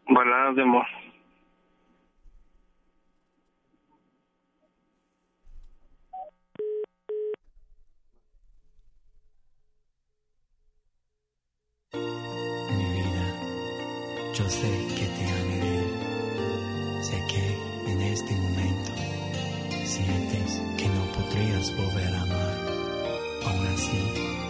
[0.08, 0.86] baladas de amor.
[14.38, 15.78] Yo sé que te amaré.
[17.04, 18.92] Sé que en este momento
[19.86, 22.58] sientes que no podrías volver a amar.
[23.46, 24.45] Aún así,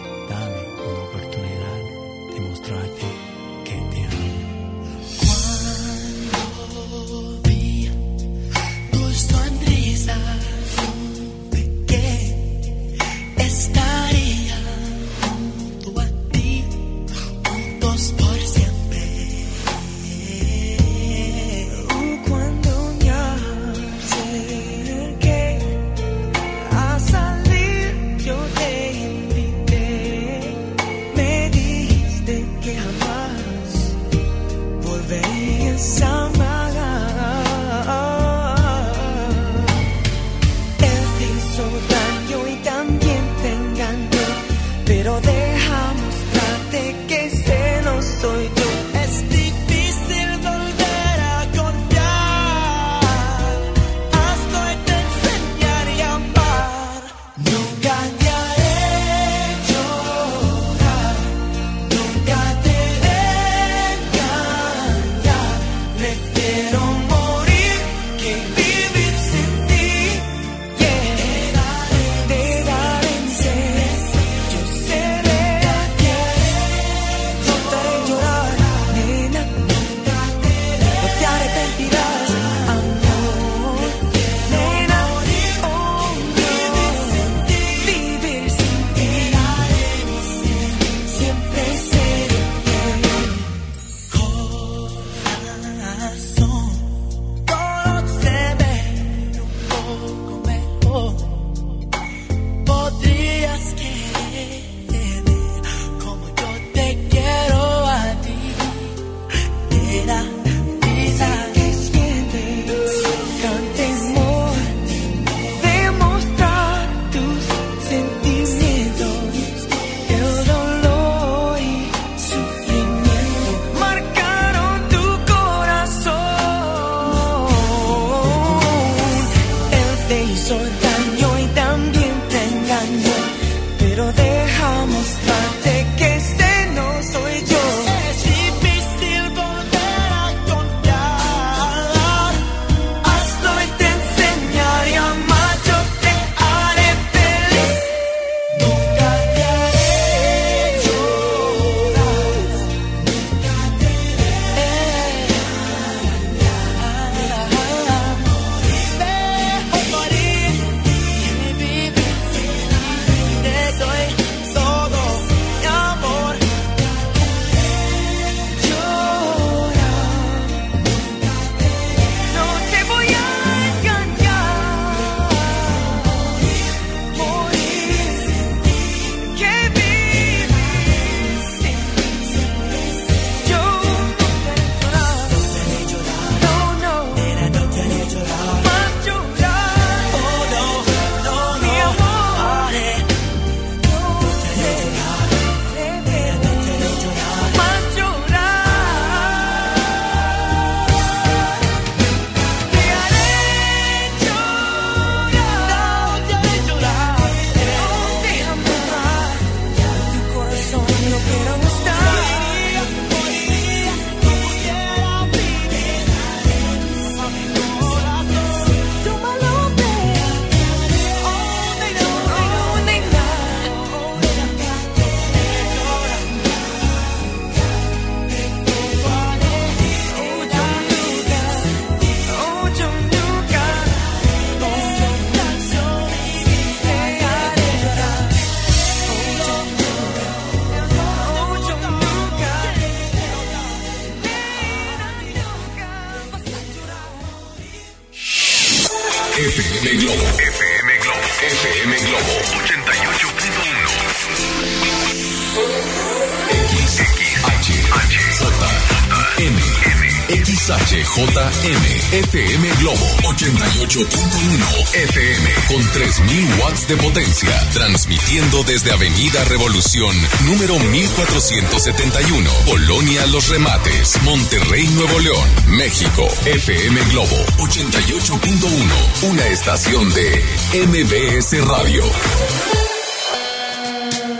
[262.12, 272.50] FM Globo 88.1 FM con 3000 watts de potencia, transmitiendo desde Avenida Revolución, número 1471,
[272.64, 276.28] Colonia Los Remates, Monterrey, Nuevo León, México.
[276.46, 280.44] FM Globo 88.1, una estación de
[280.86, 282.04] MBS Radio.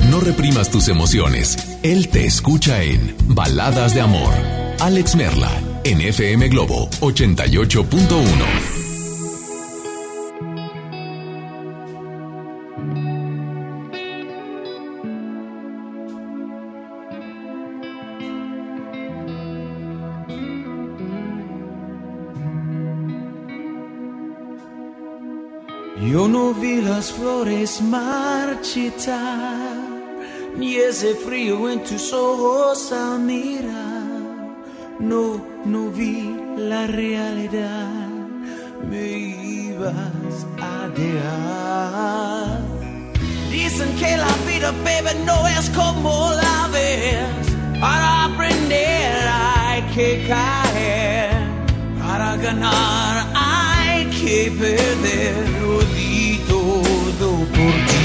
[0.09, 1.57] No reprimas tus emociones.
[1.83, 4.33] Él te escucha en Baladas de Amor.
[4.79, 5.51] Alex Merla,
[5.89, 8.67] en FM Globo 88.1.
[26.11, 29.77] Yo no vi las flores marchitar,
[30.57, 33.96] ni ese frío en tus ojos al mirar.
[34.99, 38.09] No, no vi la realidad,
[38.91, 42.61] me ibas a dejar.
[43.51, 47.79] Dicen que la vida, baby, no es como la ves.
[47.79, 51.31] Para aprender hay que caer,
[52.01, 55.35] para ganar hay que perder.
[55.61, 57.97] Lo di todo por ti.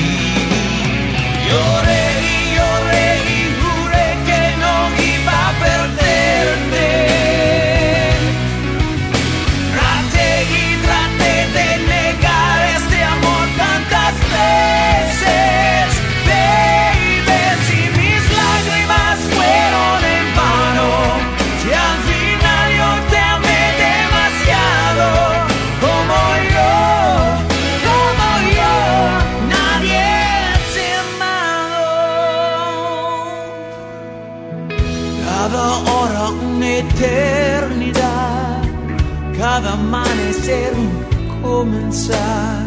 [41.62, 42.66] Comenzar.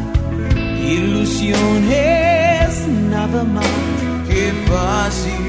[0.97, 2.71] Ilusiones
[3.11, 3.79] nada más
[4.29, 5.47] que fácil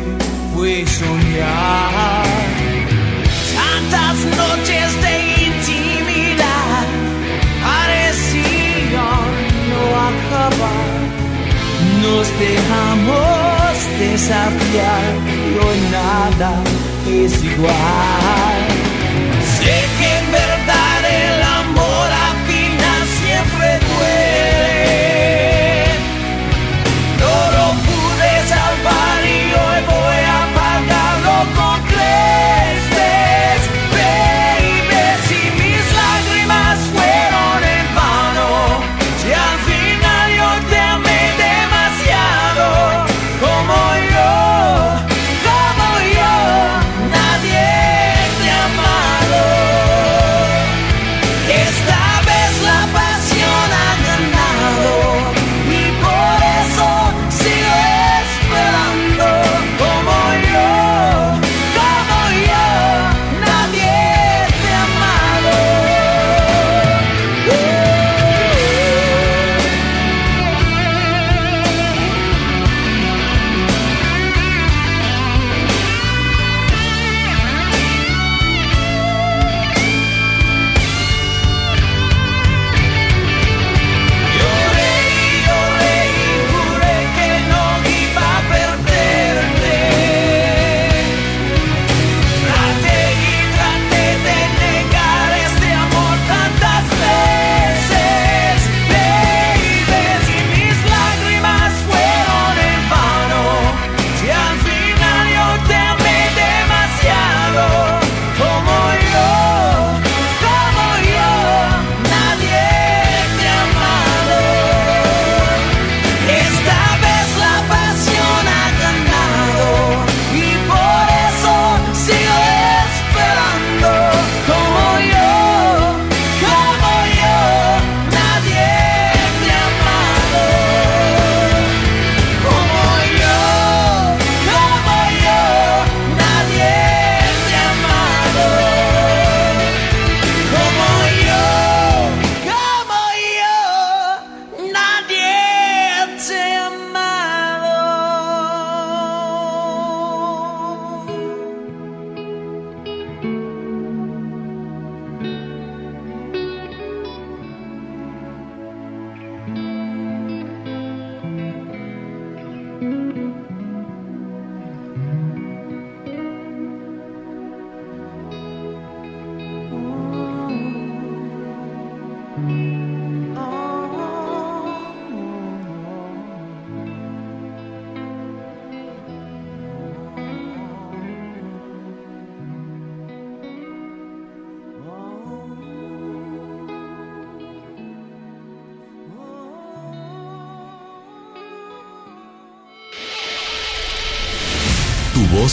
[0.54, 2.26] fue soñar.
[3.60, 5.14] Tantas noches de
[5.50, 6.86] intimidad
[7.68, 9.32] parecían
[9.72, 9.82] no
[10.12, 10.96] acabar.
[12.04, 13.74] Nos dejamos
[14.06, 15.08] desafiar
[15.64, 16.52] hoy nada
[17.08, 18.95] es igual.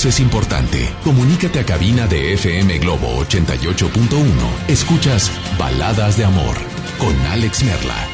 [0.08, 0.88] Es importante.
[1.04, 4.68] Comunícate a cabina de FM Globo 88.1.
[4.68, 6.56] Escuchas Baladas de Amor
[6.98, 8.08] con Alex Merla.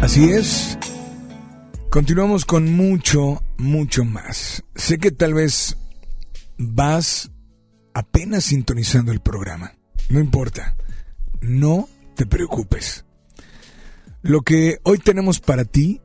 [0.00, 0.78] Así es.
[1.90, 4.64] Continuamos con mucho, mucho más.
[4.74, 5.76] Sé que tal vez
[6.56, 7.30] vas
[7.94, 9.74] apenas sintonizando el programa.
[10.08, 10.76] No importa.
[11.40, 13.04] No te preocupes.
[14.22, 16.00] Lo que hoy tenemos para ti,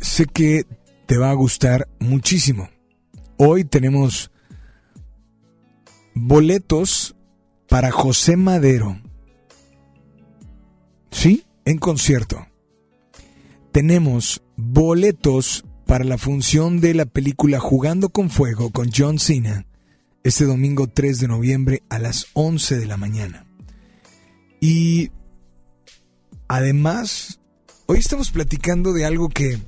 [0.00, 0.66] sé que
[1.06, 2.70] te va a gustar muchísimo.
[3.36, 4.30] Hoy tenemos
[6.14, 7.14] boletos
[7.68, 9.00] para José Madero.
[11.10, 11.44] ¿Sí?
[11.64, 12.46] En concierto.
[13.72, 19.66] Tenemos boletos para la función de la película Jugando con Fuego con John Cena
[20.26, 23.45] este domingo 3 de noviembre a las 11 de la mañana.
[24.60, 25.10] Y
[26.48, 27.40] además,
[27.86, 29.58] hoy estamos platicando de algo que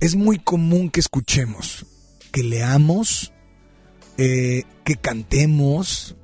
[0.00, 1.86] es muy común que escuchemos,
[2.32, 3.32] que leamos,
[4.18, 6.16] eh, que cantemos,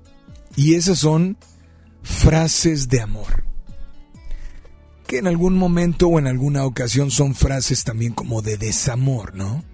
[0.56, 1.36] y esas son
[2.02, 3.44] frases de amor.
[5.06, 9.64] Que en algún momento o en alguna ocasión son frases también como de desamor, ¿no?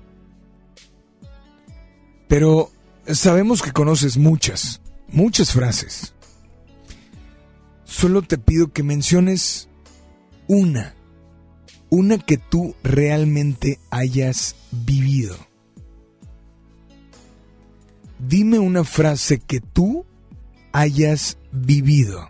[2.28, 2.70] Pero
[3.06, 6.14] Sabemos que conoces muchas, muchas frases.
[7.94, 9.68] Solo te pido que menciones
[10.48, 10.96] una,
[11.90, 15.36] una que tú realmente hayas vivido.
[18.18, 20.04] Dime una frase que tú
[20.72, 22.28] hayas vivido.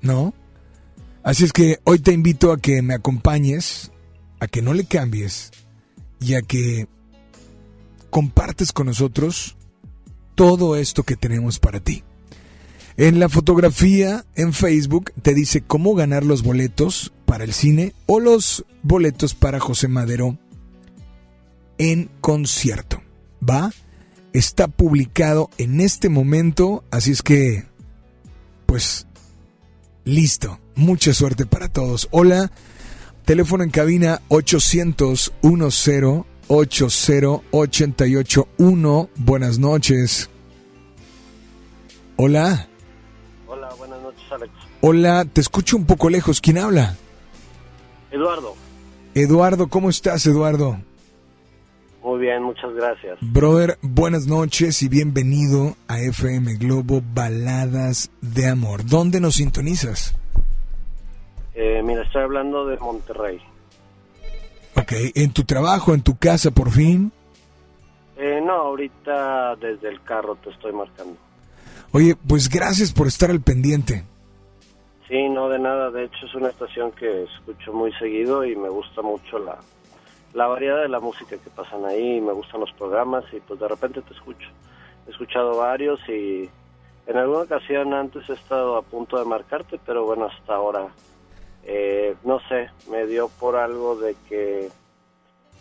[0.00, 0.32] ¿No?
[1.22, 3.92] Así es que hoy te invito a que me acompañes,
[4.40, 5.50] a que no le cambies
[6.18, 6.88] y a que
[8.08, 9.58] compartes con nosotros
[10.34, 12.04] todo esto que tenemos para ti.
[13.00, 18.20] En la fotografía en Facebook te dice cómo ganar los boletos para el cine o
[18.20, 20.36] los boletos para José Madero
[21.78, 23.00] en concierto.
[23.42, 23.72] ¿Va?
[24.34, 27.64] Está publicado en este momento, así es que,
[28.66, 29.06] pues,
[30.04, 30.60] listo.
[30.74, 32.06] Mucha suerte para todos.
[32.10, 32.52] Hola,
[33.24, 35.88] teléfono en cabina 800 10
[36.48, 39.08] 80881.
[39.16, 40.28] Buenas noches.
[42.16, 42.69] Hola.
[44.32, 44.52] Alex.
[44.80, 46.40] Hola, te escucho un poco lejos.
[46.40, 46.96] ¿Quién habla?
[48.10, 48.54] Eduardo.
[49.14, 50.78] Eduardo, ¿cómo estás, Eduardo?
[52.02, 53.18] Muy bien, muchas gracias.
[53.20, 58.86] Brother, buenas noches y bienvenido a FM Globo Baladas de Amor.
[58.86, 60.14] ¿Dónde nos sintonizas?
[61.54, 63.38] Eh, mira, estoy hablando de Monterrey.
[64.76, 67.12] Ok, ¿en tu trabajo, en tu casa por fin?
[68.16, 71.16] Eh, no, ahorita desde el carro te estoy marcando.
[71.92, 74.04] Oye, pues gracias por estar al pendiente.
[75.10, 78.68] Sí, no de nada, de hecho es una estación que escucho muy seguido y me
[78.68, 79.58] gusta mucho la,
[80.34, 83.66] la variedad de la música que pasan ahí, me gustan los programas y pues de
[83.66, 84.48] repente te escucho.
[85.08, 86.48] He escuchado varios y
[87.08, 90.86] en alguna ocasión antes he estado a punto de marcarte, pero bueno, hasta ahora
[91.64, 94.70] eh, no sé, me dio por algo de que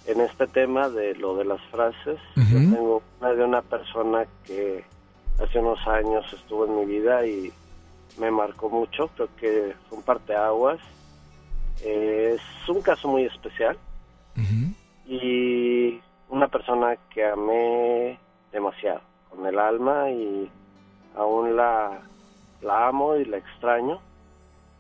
[0.06, 4.84] en este tema de lo de las frases, yo tengo una de una persona que
[5.44, 7.52] hace unos años estuvo en mi vida y
[8.18, 10.80] me marcó mucho, creo que fue un parteaguas.
[11.82, 13.78] Eh, es un caso muy especial
[15.06, 16.00] y
[16.30, 18.20] una persona que amé
[18.52, 20.50] demasiado, con el alma y
[21.16, 22.00] aún la,
[22.62, 24.00] la amo y la extraño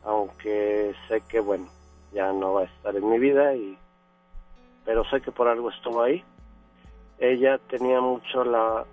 [0.03, 1.68] aunque sé que bueno,
[2.14, 3.77] ya no va a estar en mi vida y
[4.85, 6.23] pero sé que por algo estuvo ahí.
[7.19, 8.85] Ella tenía mucho la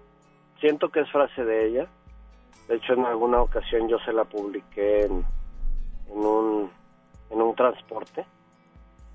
[0.60, 1.86] siento que es frase de ella.
[2.68, 5.24] De hecho en alguna ocasión yo se la publiqué en,
[6.10, 6.70] en un
[7.30, 8.24] en un transporte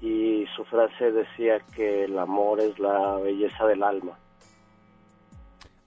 [0.02, 4.18] y su frase decía que el amor es la belleza del alma.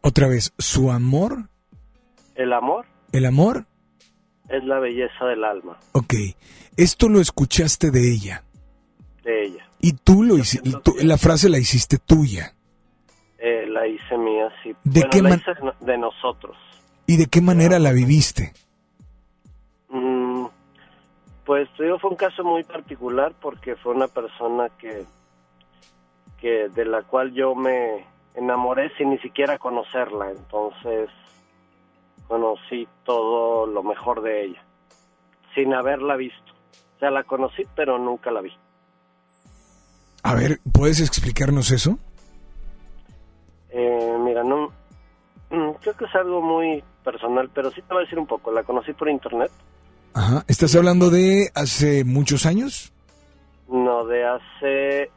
[0.00, 1.48] Otra vez, su amor.
[2.34, 2.86] El amor.
[3.12, 3.66] El amor
[4.48, 5.78] es la belleza del alma.
[5.92, 6.14] Ok,
[6.76, 8.44] esto lo escuchaste de ella.
[9.22, 9.68] De ella.
[9.80, 10.70] Y tú lo hiciste,
[11.04, 12.54] la frase la hiciste tuya.
[13.38, 14.74] Eh, la hice mía, sí.
[14.84, 15.42] ¿De qué manera?
[15.80, 16.56] De nosotros.
[17.06, 18.52] ¿Y de qué manera la viviste?
[19.90, 20.46] Mm,
[21.44, 25.04] pues digo, fue un caso muy particular porque fue una persona que,
[26.40, 30.30] que de la cual yo me enamoré sin ni siquiera conocerla.
[30.30, 31.10] Entonces,
[32.26, 34.62] conocí todo lo mejor de ella,
[35.54, 36.52] sin haberla visto.
[36.96, 38.52] O sea, la conocí, pero nunca la vi.
[40.22, 41.98] A ver, ¿puedes explicarnos eso?
[43.68, 44.68] Eh, mira, no,
[45.50, 48.50] mm, creo que es algo muy personal, pero sí te voy a decir un poco.
[48.50, 49.50] La conocí por internet.
[50.14, 50.44] Ajá.
[50.48, 52.92] ¿Estás hablando de hace muchos años?
[53.68, 55.10] No, de hace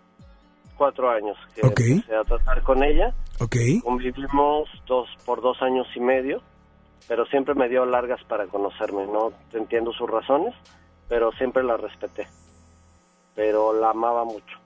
[0.75, 1.79] cuatro años que Ok.
[1.81, 3.13] empecé a tratar con ella.
[3.39, 3.55] Ok.
[3.83, 6.41] Convivimos dos por dos años y medio,
[7.07, 9.05] pero siempre me dio largas para conocerme.
[9.05, 10.53] No entiendo sus razones,
[11.07, 12.27] pero siempre la respeté.
[13.35, 14.57] Pero la amaba mucho,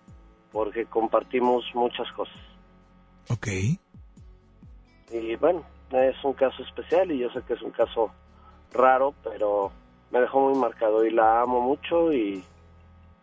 [0.54, 2.38] porque compartimos muchas cosas.
[3.30, 3.48] Ok.
[5.12, 5.62] Y bueno,
[5.94, 8.12] es un caso especial y yo sé que es un caso
[8.74, 9.72] raro, pero
[10.12, 12.44] me dejó muy marcado y la amo mucho y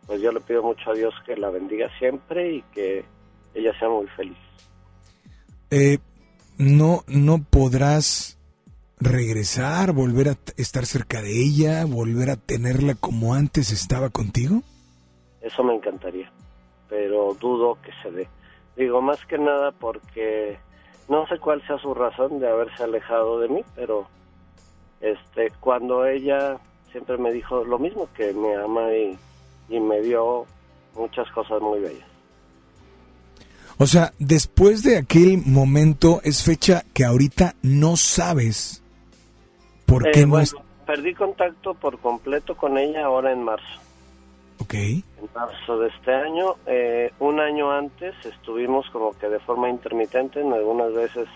[0.06, 3.04] pues yo le pido mucho a Dios que la bendiga siempre y que
[3.54, 4.38] ella sea muy feliz.
[5.70, 5.98] Eh,
[6.56, 8.38] no, no podrás
[9.00, 14.62] regresar, volver a estar cerca de ella, volver a tenerla como antes estaba contigo.
[15.40, 16.32] Eso me encantaría,
[16.88, 18.28] pero dudo que se dé.
[18.76, 20.58] Digo, más que nada porque
[21.08, 24.06] no sé cuál sea su razón de haberse alejado de mí, pero
[25.00, 26.58] este cuando ella
[26.92, 29.18] siempre me dijo lo mismo, que me ama y,
[29.68, 30.46] y me dio
[30.94, 32.06] muchas cosas muy bellas.
[33.78, 38.82] O sea, después de aquel momento es fecha que ahorita no sabes
[39.86, 40.54] por Eh, qué no bueno, es...
[40.84, 43.66] Perdí contacto por completo con ella ahora en marzo.
[44.60, 44.74] Ok.
[44.74, 50.40] En marzo de este año, eh, un año antes estuvimos como que de forma intermitente,
[50.40, 51.28] en algunas veces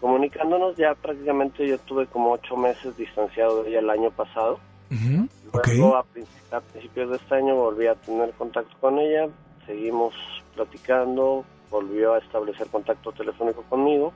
[0.00, 0.76] comunicándonos.
[0.76, 4.58] Ya prácticamente yo tuve como ocho meses distanciado de ella el año pasado.
[4.90, 5.68] Ujú, Ok.
[5.68, 9.28] Luego a, princi- a principios de este año volví a tener contacto con ella,
[9.66, 10.14] seguimos
[10.54, 14.12] platicando, volvió a establecer contacto telefónico conmigo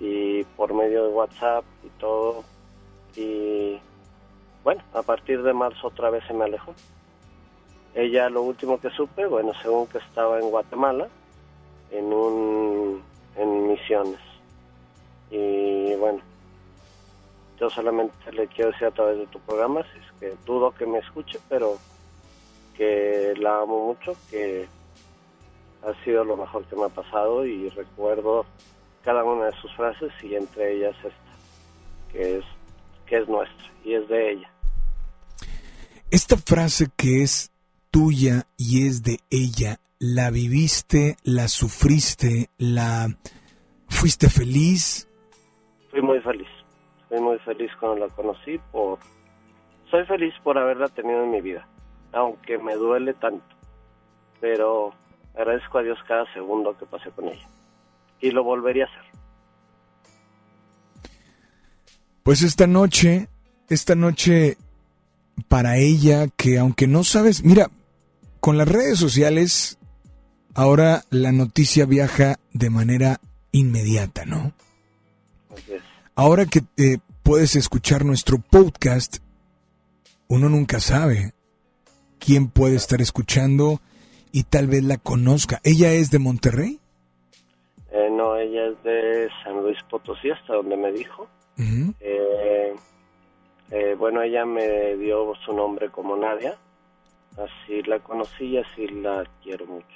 [0.00, 2.44] y por medio de WhatsApp y todo.
[3.16, 3.78] Y
[4.64, 6.74] bueno, a partir de marzo otra vez se me alejó.
[7.94, 11.08] Ella lo último que supe, bueno, según que estaba en Guatemala,
[11.90, 13.02] en un
[13.36, 14.20] en misiones.
[15.30, 16.20] Y bueno,
[17.58, 20.86] yo solamente le quiero decir a través de tu programa, si es que dudo que
[20.86, 21.78] me escuche, pero
[22.76, 24.68] que la amo mucho, que
[25.82, 28.46] ha sido lo mejor que me ha pasado y recuerdo
[29.04, 32.44] cada una de sus frases y entre ellas esta, que es
[33.06, 34.50] que es nuestra y es de ella.
[36.10, 37.50] Esta frase que es
[37.90, 43.08] tuya y es de ella, ¿la viviste, la sufriste, la
[43.88, 45.08] fuiste feliz?
[45.90, 46.48] Fui muy feliz,
[47.08, 48.98] fui muy feliz cuando la conocí por
[49.90, 51.66] soy feliz por haberla tenido en mi vida,
[52.12, 53.46] aunque me duele tanto,
[54.40, 54.92] pero
[55.34, 57.48] agradezco a Dios cada segundo que pasé con ella
[58.20, 59.04] y lo volvería a hacer.
[62.22, 63.28] Pues esta noche,
[63.70, 64.58] esta noche
[65.48, 67.70] para ella que aunque no sabes, mira,
[68.40, 69.78] con las redes sociales
[70.54, 73.20] ahora la noticia viaja de manera
[73.52, 74.52] inmediata, ¿no?
[75.50, 75.82] Así es.
[76.14, 79.18] Ahora que eh, puedes escuchar nuestro podcast,
[80.28, 81.32] uno nunca sabe
[82.18, 83.80] quién puede estar escuchando
[84.32, 85.60] y tal vez la conozca.
[85.64, 86.80] ¿Ella es de Monterrey?
[87.90, 91.28] Eh, no, ella es de San Luis Potosí, hasta donde me dijo.
[92.00, 92.74] Eh,
[93.70, 96.56] eh, bueno, ella me dio su nombre como Nadia.
[97.38, 99.86] Así la conocí y así la quiero mucho.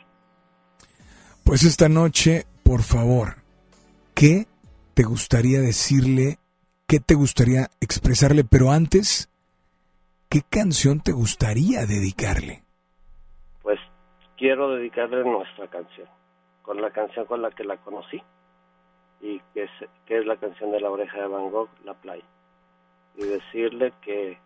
[1.45, 3.35] Pues esta noche, por favor,
[4.15, 4.47] ¿qué
[4.95, 6.39] te gustaría decirle?
[6.87, 8.45] ¿Qué te gustaría expresarle?
[8.45, 9.29] Pero antes,
[10.29, 12.63] ¿qué canción te gustaría dedicarle?
[13.63, 13.81] Pues
[14.37, 16.07] quiero dedicarle nuestra canción,
[16.63, 18.23] con la canción con la que la conocí
[19.21, 19.71] y que es,
[20.07, 22.25] que es la canción de la oreja de Van Gogh, La Playa.
[23.17, 24.39] Y decirle que,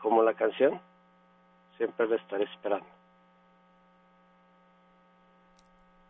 [0.00, 0.80] como la canción,
[1.76, 2.86] siempre la estaré esperando.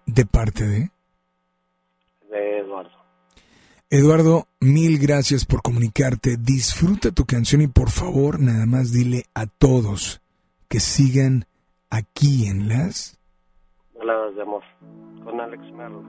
[0.06, 0.90] De parte de...
[2.30, 2.90] De Eduardo.
[3.90, 6.36] Eduardo, mil gracias por comunicarte.
[6.36, 10.20] Disfruta tu canción y por favor, nada más dile a todos
[10.68, 11.46] que sigan
[11.90, 13.18] aquí en las...
[13.96, 14.62] Baladas de amor,
[15.24, 16.02] con Alex Merlo.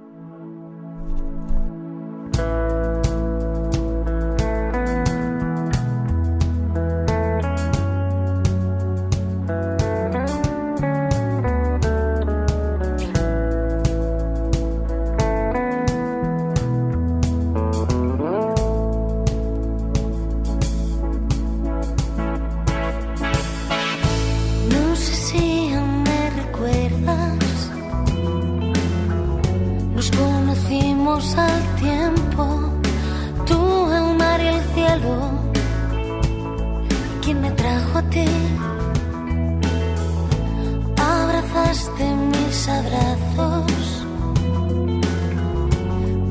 [31.18, 32.44] al tiempo,
[33.48, 35.32] tú el mar y el cielo,
[37.24, 38.28] quien me trajo a ti,
[40.96, 44.06] abrazaste mis abrazos,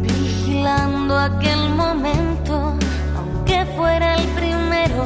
[0.03, 2.75] vigilando aquel momento,
[3.19, 5.05] aunque fuera el primero,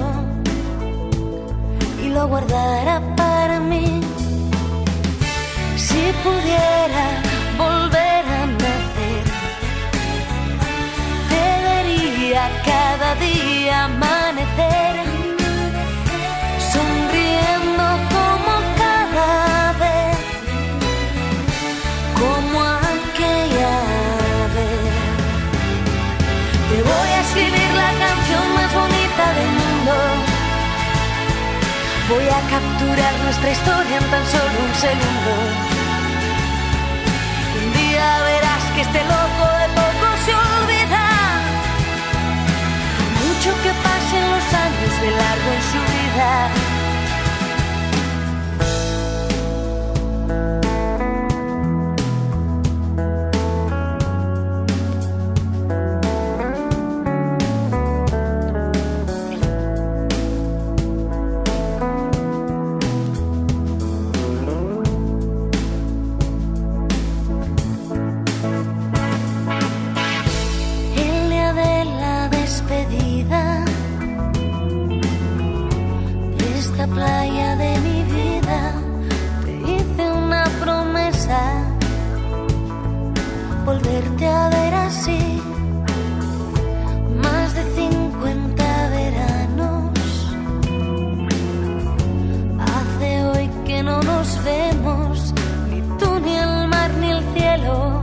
[2.04, 4.02] y lo guardara para mí,
[5.74, 7.29] si pudiera
[32.10, 35.32] Voy a capturar nuestra historia en tan solo un segundo.
[37.54, 39.29] Un día verás que este loco
[46.18, 46.59] en
[84.20, 85.42] volverte a ver así.
[87.22, 89.90] Más de 50 veranos.
[92.58, 95.34] Hace hoy que no nos vemos
[95.70, 98.02] ni tú ni el mar ni el cielo.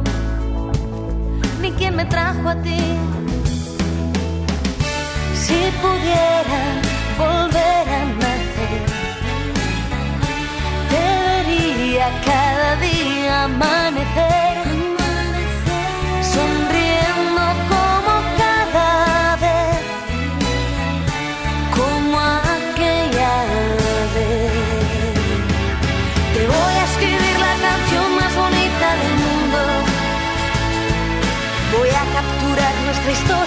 [1.61, 2.81] Ni quien me trajo a ti.
[5.44, 6.61] Si pudiera
[7.18, 8.84] volver a nacer,
[10.91, 13.76] te vería cada día amanecer,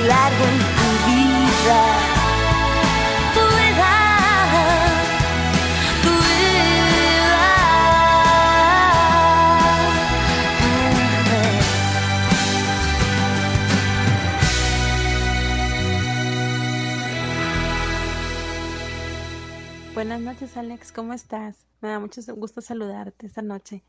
[0.00, 0.98] en tu.
[19.94, 20.92] Buenas noches, Alex.
[20.92, 21.66] ¿Cómo estás?
[21.80, 23.82] Me da mucho gusto saludarte esta noche.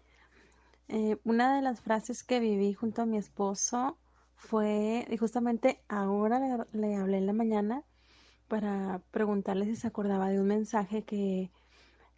[0.87, 3.99] Eh, una de las frases que viví junto a mi esposo
[4.39, 7.83] fue, y justamente ahora le, hablé en la mañana
[8.47, 11.51] para preguntarle si se acordaba de un mensaje que,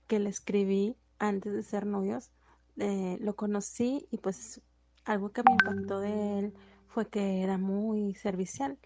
[0.07, 2.31] que le escribí antes de ser novios.
[2.77, 4.61] Eh, lo conocí y pues
[5.03, 6.53] algo que me impactó de él
[6.87, 8.77] fue que era muy servicial.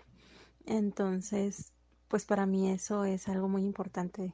[0.65, 1.73] Entonces,
[2.07, 4.33] pues para mí eso es algo muy importante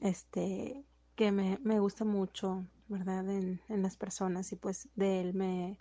[0.00, 0.84] este
[1.16, 3.28] que me, me gusta mucho, ¿verdad?
[3.28, 5.78] En, en las personas y pues de él me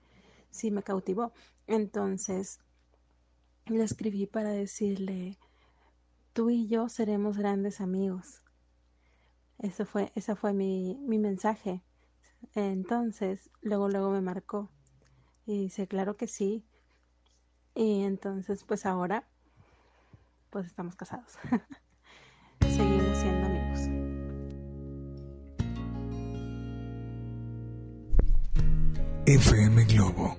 [0.53, 1.33] sí me cautivó.
[1.67, 2.59] Entonces
[3.65, 5.37] le escribí para decirle
[6.33, 8.41] tú y yo seremos grandes amigos.
[9.59, 11.83] Eso fue, ese fue mi, mi mensaje.
[12.53, 14.69] Entonces, luego, luego me marcó.
[15.45, 16.65] Y dice, claro que sí.
[17.75, 19.27] Y entonces, pues ahora,
[20.49, 21.37] pues estamos casados.
[22.69, 22.92] Seguimos
[29.25, 30.35] FM Globo.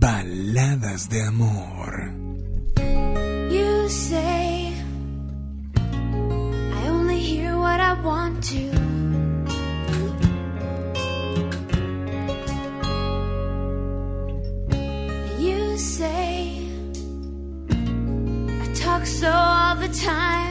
[0.00, 2.10] Baladas de amor.
[3.50, 4.72] You say
[6.72, 8.64] I only hear what I want to.
[15.38, 16.66] You say
[18.62, 20.43] I talk so all the time.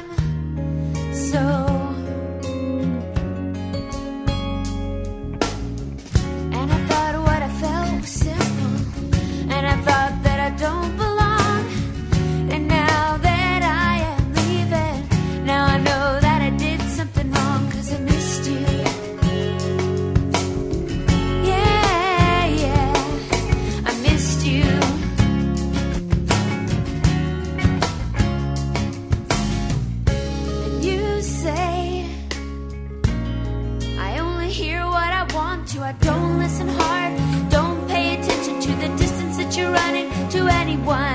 [40.83, 41.12] One.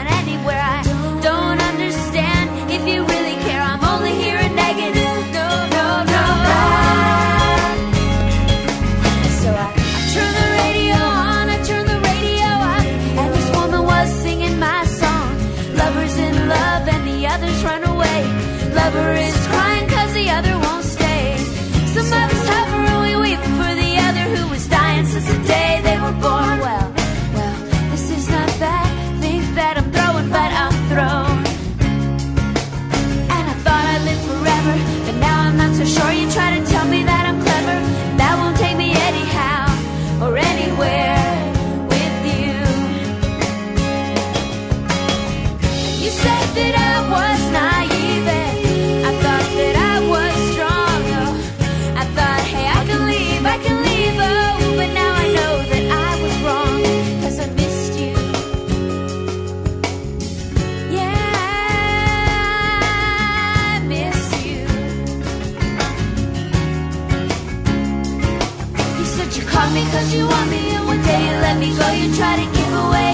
[69.28, 71.76] You said you called me cause you want me, and one day you let me
[71.76, 71.86] go.
[71.92, 73.07] You try to give away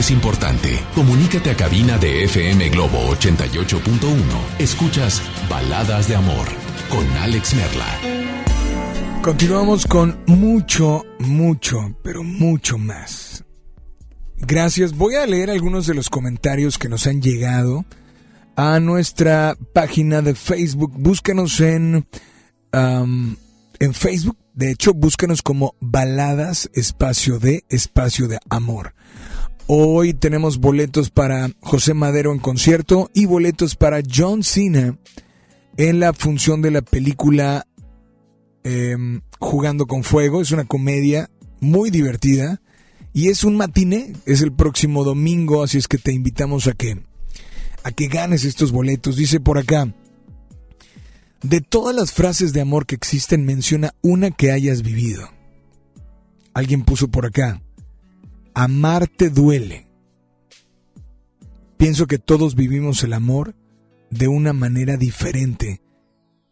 [0.00, 0.80] es importante.
[0.94, 4.16] Comunícate a cabina de FM Globo 88.1.
[4.58, 6.48] Escuchas Baladas de Amor
[6.88, 7.86] con Alex Merla.
[9.22, 13.44] Continuamos con mucho, mucho, pero mucho más.
[14.38, 14.96] Gracias.
[14.96, 17.84] Voy a leer algunos de los comentarios que nos han llegado
[18.56, 20.92] a nuestra página de Facebook.
[20.96, 22.06] Búscanos en,
[22.72, 24.38] en Facebook.
[24.54, 28.94] De hecho, búscanos como Baladas Espacio de Espacio de Amor.
[29.72, 34.98] Hoy tenemos boletos para José Madero en concierto y boletos para John Cena
[35.76, 37.68] en la función de la película
[38.64, 40.42] em, Jugando con Fuego.
[40.42, 41.30] Es una comedia
[41.60, 42.60] muy divertida
[43.12, 44.12] y es un matiné.
[44.26, 47.04] Es el próximo domingo, así es que te invitamos a que
[47.84, 49.14] a que ganes estos boletos.
[49.14, 49.94] Dice por acá.
[51.44, 55.30] De todas las frases de amor que existen, menciona una que hayas vivido.
[56.54, 57.62] Alguien puso por acá.
[58.54, 59.86] Amarte duele.
[61.76, 63.54] Pienso que todos vivimos el amor
[64.10, 65.80] de una manera diferente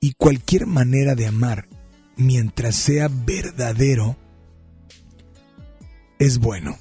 [0.01, 1.69] y cualquier manera de amar,
[2.17, 4.17] mientras sea verdadero,
[6.19, 6.79] es bueno.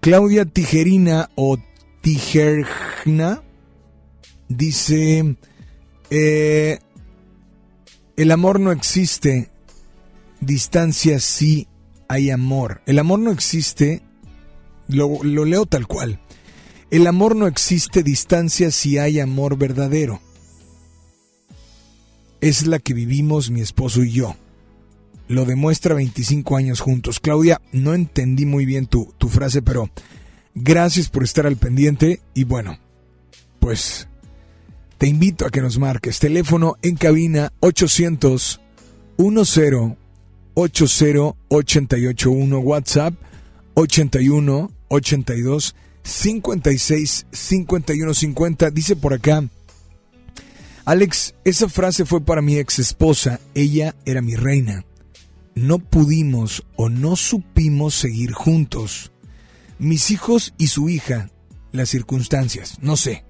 [0.00, 1.58] Claudia Tijerina o
[2.02, 3.42] Tijerna
[4.48, 5.36] dice,
[6.10, 6.78] eh,
[8.16, 9.50] el amor no existe,
[10.40, 11.68] distancia sí
[12.08, 12.82] hay amor.
[12.86, 14.02] El amor no existe,
[14.88, 16.20] lo, lo leo tal cual.
[16.90, 20.20] El amor no existe, distancia si hay amor verdadero.
[22.40, 24.36] Es la que vivimos mi esposo y yo.
[25.26, 27.18] Lo demuestra 25 años juntos.
[27.18, 29.90] Claudia, no entendí muy bien tu, tu frase, pero
[30.54, 32.78] gracias por estar al pendiente y bueno,
[33.60, 34.08] pues
[34.98, 36.18] te invito a que nos marques.
[36.18, 38.60] Teléfono en cabina 800
[39.16, 40.03] 10
[40.54, 43.14] 80 881 WhatsApp
[43.74, 49.44] 81 82 56 51 50 dice por acá
[50.86, 54.84] Alex, esa frase fue para mi ex esposa, ella era mi reina.
[55.54, 59.10] No pudimos o no supimos seguir juntos.
[59.78, 61.30] Mis hijos y su hija,
[61.72, 63.24] las circunstancias, no sé.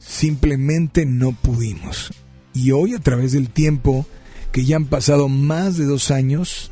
[0.00, 2.12] Simplemente no pudimos.
[2.54, 4.04] Y hoy a través del tiempo,
[4.52, 6.70] que ya han pasado más de dos años,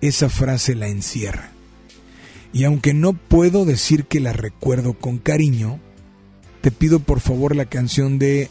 [0.00, 1.52] esa frase la encierra.
[2.52, 5.78] Y aunque no puedo decir que la recuerdo con cariño,
[6.60, 8.50] te pido por favor la canción de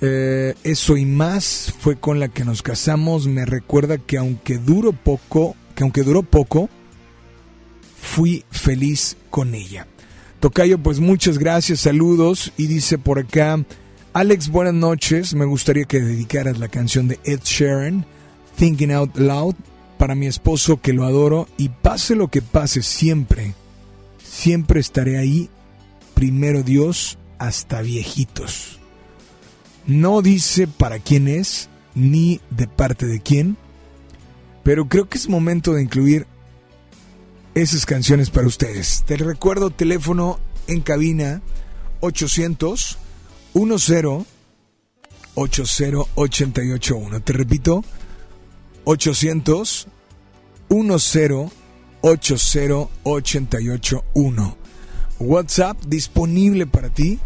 [0.00, 3.26] eh, Eso y más fue con la que nos casamos.
[3.26, 6.68] Me recuerda que aunque duró poco, que aunque duró poco,
[8.00, 9.86] fui feliz con ella.
[10.40, 12.52] Tocayo, pues muchas gracias, saludos.
[12.56, 13.64] Y dice por acá,
[14.18, 15.32] Alex, buenas noches.
[15.34, 18.04] Me gustaría que dedicaras la canción de Ed Sheeran,
[18.56, 19.54] Thinking Out Loud,
[19.96, 23.54] para mi esposo que lo adoro y pase lo que pase siempre,
[24.20, 25.48] siempre estaré ahí,
[26.14, 28.80] primero Dios, hasta viejitos.
[29.86, 33.56] No dice para quién es, ni de parte de quién,
[34.64, 36.26] pero creo que es momento de incluir
[37.54, 39.04] esas canciones para ustedes.
[39.06, 41.40] Te recuerdo teléfono en cabina
[42.00, 42.98] 800
[43.66, 44.26] 10
[45.34, 47.20] 80881.
[47.20, 47.84] Te repito,
[48.84, 49.88] 800
[50.68, 51.16] 10
[52.00, 54.56] 80881.
[55.20, 57.18] WhatsApp disponible para ti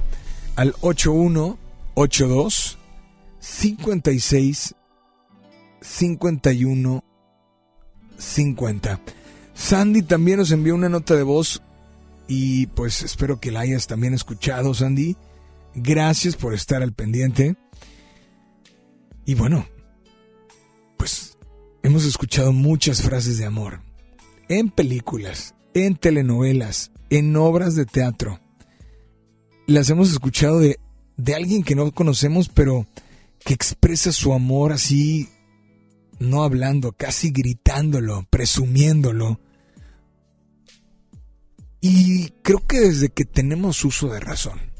[0.56, 2.78] al 8182
[3.38, 4.74] 56
[5.80, 7.04] 51
[8.16, 9.00] 50.
[9.54, 11.60] Sandy también nos envió una nota de voz
[12.26, 15.18] y pues espero que la hayas también escuchado, Sandy.
[15.74, 17.56] Gracias por estar al pendiente.
[19.24, 19.66] Y bueno,
[20.96, 21.38] pues
[21.82, 23.80] hemos escuchado muchas frases de amor
[24.48, 28.40] en películas, en telenovelas, en obras de teatro.
[29.66, 30.78] Las hemos escuchado de,
[31.16, 32.86] de alguien que no conocemos, pero
[33.44, 35.28] que expresa su amor así,
[36.18, 39.40] no hablando, casi gritándolo, presumiéndolo.
[41.80, 44.71] Y creo que desde que tenemos uso de razón.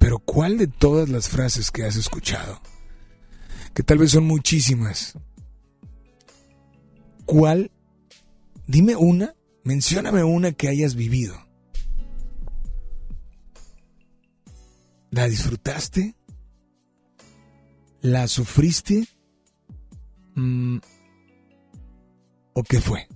[0.00, 2.60] Pero ¿cuál de todas las frases que has escuchado?
[3.74, 5.16] Que tal vez son muchísimas.
[7.26, 7.70] ¿Cuál?
[8.66, 11.36] Dime una, mencióname una que hayas vivido.
[15.10, 16.16] ¿La disfrutaste?
[18.00, 19.06] ¿La sufriste?
[20.34, 20.78] Mm,
[22.54, 23.06] ¿O qué fue?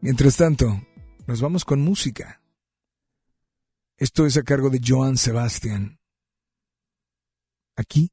[0.00, 0.80] Mientras tanto,
[1.26, 2.39] nos vamos con música.
[4.00, 5.98] Esto es a cargo de Joan Sebastian.
[7.76, 8.08] Aquí,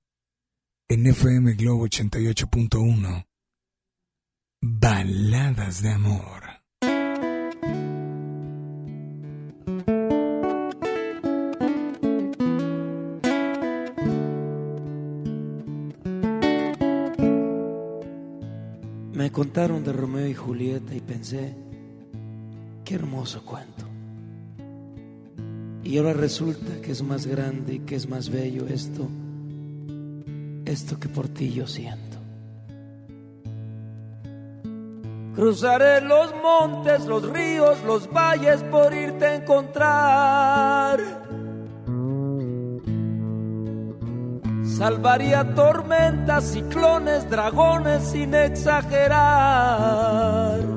[0.90, 3.26] en FM Globo 88.1.
[4.62, 6.44] Baladas de amor.
[19.14, 21.56] Me contaron de Romeo y Julieta y pensé,
[22.84, 23.87] qué hermoso cuento.
[25.88, 29.08] Y ahora resulta que es más grande y que es más bello esto,
[30.66, 32.18] esto que por ti yo siento.
[35.34, 41.00] Cruzaré los montes, los ríos, los valles por irte a encontrar.
[44.66, 50.77] Salvaría tormentas, ciclones, dragones sin exagerar.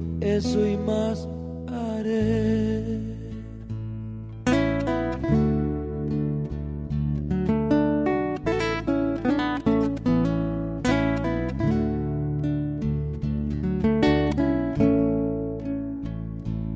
[0.21, 1.27] eso y más
[1.67, 3.11] haré.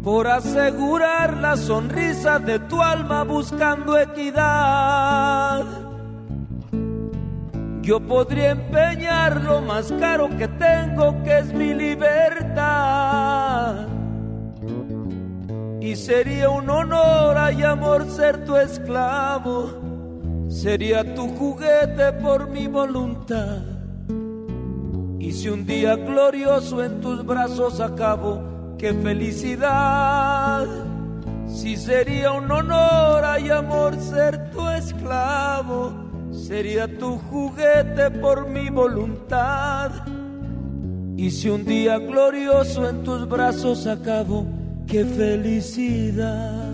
[0.04, 5.85] por asegurar la sonrisa de tu alma buscando equidad.
[7.86, 13.06] Yo podría empeñar lo más caro que tengo, que es mi libertad.
[15.80, 20.48] Y sería un honor y amor ser tu esclavo.
[20.50, 23.62] Sería tu juguete por mi voluntad.
[25.20, 30.66] Y si un día glorioso en tus brazos acabo, qué felicidad.
[31.46, 36.05] Si sería un honor y amor ser tu esclavo,
[36.36, 39.92] sería tu juguete por mi voluntad.
[41.18, 44.46] Y si un día glorioso en tus brazos acabo,
[44.88, 46.65] qué felicidad.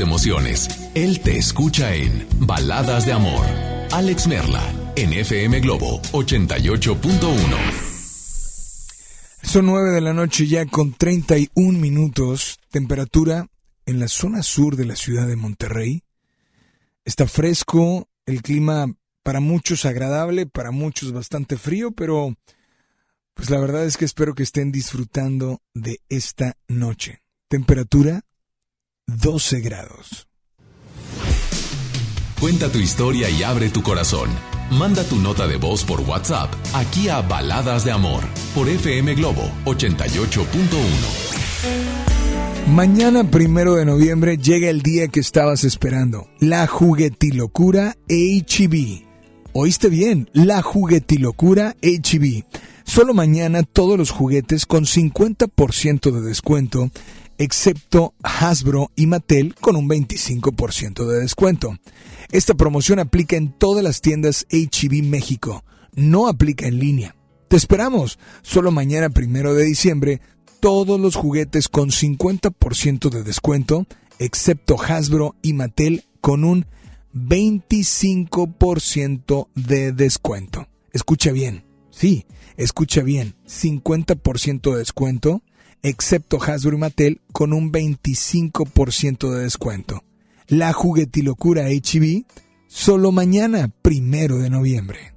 [0.00, 0.68] Emociones.
[0.94, 3.44] Él te escucha en Baladas de Amor.
[3.92, 4.62] Alex Merla,
[4.96, 7.84] en FM Globo 88.1.
[9.42, 12.58] Son 9 de la noche ya con 31 minutos.
[12.70, 13.46] Temperatura
[13.86, 16.02] en la zona sur de la ciudad de Monterrey.
[17.04, 18.86] Está fresco, El clima
[19.22, 22.34] para muchos agradable, para muchos bastante frío, pero
[23.34, 27.22] pues la verdad es que espero que estén disfrutando de esta noche.
[27.48, 28.22] Temperatura
[29.06, 30.26] 12 grados.
[32.40, 34.30] Cuenta tu historia y abre tu corazón.
[34.70, 38.24] Manda tu nota de voz por WhatsApp aquí a Baladas de Amor
[38.54, 42.66] por FM Globo 88.1.
[42.68, 49.04] Mañana primero de noviembre llega el día que estabas esperando, la juguetilocura HB.
[49.52, 50.30] ¿Oíste bien?
[50.32, 52.44] La juguetilocura HB.
[52.84, 56.90] Solo mañana todos los juguetes con 50% de descuento,
[57.38, 61.78] excepto Hasbro y Mattel con un 25% de descuento.
[62.30, 67.14] Esta promoción aplica en todas las tiendas HB México, no aplica en línea.
[67.48, 70.20] Te esperamos, solo mañana primero de diciembre,
[70.60, 73.86] todos los juguetes con 50% de descuento,
[74.18, 76.66] excepto Hasbro y Mattel con un
[77.14, 80.66] 25% de descuento.
[80.92, 82.24] Escucha bien, sí,
[82.56, 85.42] escucha bien, 50% de descuento,
[85.84, 90.02] excepto Hasbro y Mattel con un 25% de descuento.
[90.48, 92.24] La juguetilocura HB,
[92.66, 95.13] solo mañana, primero de noviembre.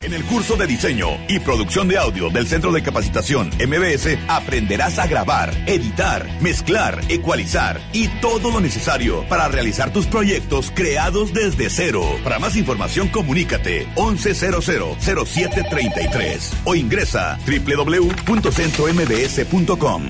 [0.00, 4.96] En el curso de diseño y producción de audio del Centro de Capacitación MBS aprenderás
[5.00, 11.68] a grabar, editar, mezclar, ecualizar y todo lo necesario para realizar tus proyectos creados desde
[11.68, 12.04] cero.
[12.22, 20.02] Para más información comunícate 11000733 o ingresa www.centrombs.com.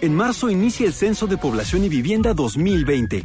[0.00, 3.24] En marzo inicia el Censo de Población y Vivienda 2020.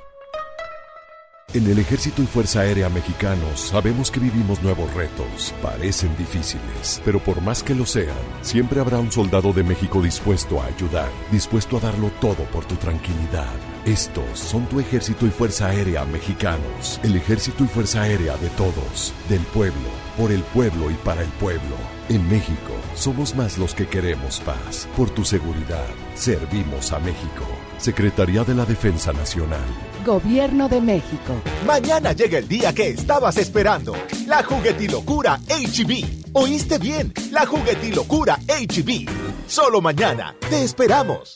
[1.53, 5.53] En el Ejército y Fuerza Aérea Mexicanos sabemos que vivimos nuevos retos.
[5.61, 10.61] Parecen difíciles, pero por más que lo sean, siempre habrá un soldado de México dispuesto
[10.61, 13.70] a ayudar, dispuesto a darlo todo por tu tranquilidad.
[13.85, 16.99] Estos son tu Ejército y Fuerza Aérea Mexicanos.
[17.01, 21.29] El Ejército y Fuerza Aérea de todos, del pueblo, por el pueblo y para el
[21.29, 21.75] pueblo.
[22.07, 24.87] En México somos más los que queremos paz.
[24.95, 27.43] Por tu seguridad, servimos a México.
[27.79, 29.65] Secretaría de la Defensa Nacional.
[30.05, 31.41] Gobierno de México.
[31.65, 33.95] Mañana llega el día que estabas esperando.
[34.27, 36.33] La juguetilocura HB.
[36.33, 37.11] ¿Oíste bien?
[37.31, 39.09] La juguetilocura HB.
[39.47, 40.35] Solo mañana.
[40.51, 41.35] Te esperamos.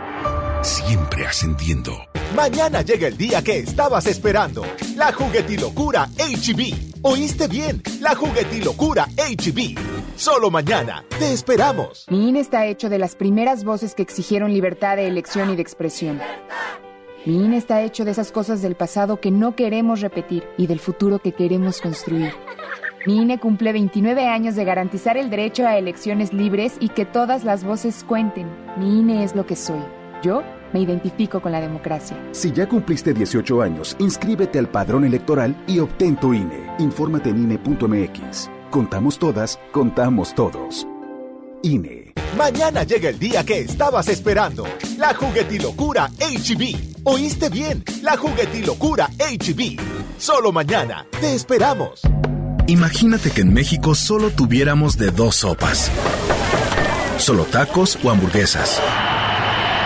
[0.61, 1.91] Siempre ascendiendo.
[2.35, 4.63] Mañana llega el día que estabas esperando.
[4.95, 7.01] La juguetilocura HB.
[7.01, 7.81] ¿Oíste bien?
[7.99, 9.75] La juguetilocura HB.
[10.15, 11.03] Solo mañana.
[11.17, 12.05] Te esperamos.
[12.11, 15.63] Mi INE está hecho de las primeras voces que exigieron libertad de elección y de
[15.63, 16.21] expresión.
[17.25, 20.79] Mi INE está hecho de esas cosas del pasado que no queremos repetir y del
[20.79, 22.33] futuro que queremos construir.
[23.07, 27.43] Mi INE cumple 29 años de garantizar el derecho a elecciones libres y que todas
[27.43, 28.47] las voces cuenten.
[28.77, 29.81] Mi INE es lo que soy.
[30.21, 32.15] Yo me identifico con la democracia.
[32.31, 36.75] Si ya cumpliste 18 años, inscríbete al padrón electoral y obtén tu INE.
[36.79, 38.49] Infórmate en INE.mx.
[38.69, 40.87] Contamos todas, contamos todos.
[41.63, 42.13] INE.
[42.37, 44.65] Mañana llega el día que estabas esperando.
[44.97, 47.03] La juguetilocura HB.
[47.03, 47.83] ¿Oíste bien?
[48.01, 49.79] La juguetilocura HB.
[50.17, 51.05] Solo mañana.
[51.19, 52.01] Te esperamos.
[52.67, 55.91] Imagínate que en México solo tuviéramos de dos sopas.
[57.17, 58.81] Solo tacos o hamburguesas.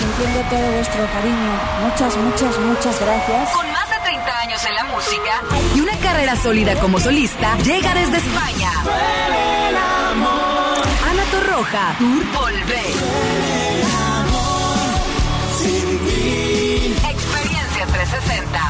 [0.00, 1.52] Sintiendo todo vuestro cariño.
[1.82, 3.50] Muchas, muchas, muchas gracias.
[3.50, 5.42] Con más de 30 años en la música
[5.76, 8.70] y una carrera sólida como solista, llega desde España.
[11.10, 12.90] Ana Torroja, Tour Volver.
[17.10, 18.69] Experiencia 360.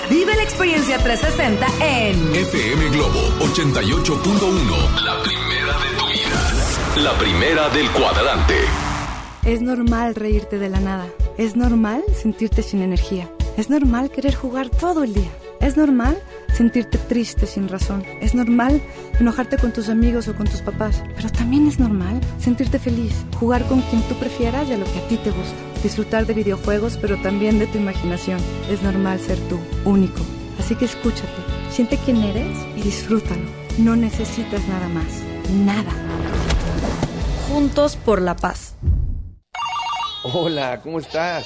[0.51, 5.01] Experiencia 360 en FM Globo 88.1.
[5.01, 7.03] La primera de tu vida.
[7.03, 8.55] La primera del cuadrante.
[9.45, 11.07] Es normal reírte de la nada.
[11.37, 13.31] Es normal sentirte sin energía.
[13.55, 15.31] Es normal querer jugar todo el día.
[15.61, 16.21] Es normal
[16.53, 18.03] sentirte triste sin razón.
[18.19, 18.81] Es normal
[19.21, 21.01] enojarte con tus amigos o con tus papás.
[21.15, 24.99] Pero también es normal sentirte feliz, jugar con quien tú prefieras y a lo que
[24.99, 25.55] a ti te gusta.
[25.81, 28.39] Disfrutar de videojuegos, pero también de tu imaginación.
[28.69, 30.21] Es normal ser tú, único.
[30.71, 31.27] Así que escúchate,
[31.69, 33.43] siente quién eres y disfrútalo.
[33.77, 35.21] No necesitas nada más.
[35.49, 35.91] Nada.
[37.49, 38.75] Juntos por la paz.
[40.23, 41.45] Hola, ¿cómo estás?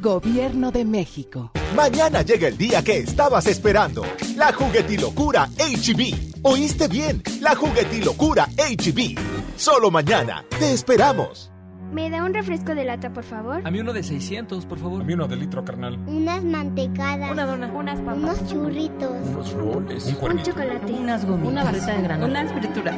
[0.00, 1.50] Gobierno de México.
[1.74, 4.04] Mañana llega el día que estabas esperando.
[4.36, 6.38] La juguetilocura HB.
[6.42, 7.20] ¿Oíste bien?
[7.40, 9.18] La juguetilocura HB.
[9.56, 10.44] Solo mañana.
[10.60, 11.50] Te esperamos.
[11.92, 13.60] ¿Me da un refresco de lata, por favor?
[13.64, 15.02] A mí uno de 600, por favor.
[15.02, 15.98] A mí uno de litro, carnal.
[16.06, 17.32] Unas mantecadas.
[17.32, 17.66] Una dona.
[17.66, 18.18] Unas papas.
[18.18, 19.10] Unos churritos.
[19.26, 20.04] Unos roles.
[20.06, 20.92] Un, un chocolate.
[20.92, 21.52] Unas gomitas.
[21.52, 22.26] Una barrita de grano.
[22.26, 22.96] Unas frituras.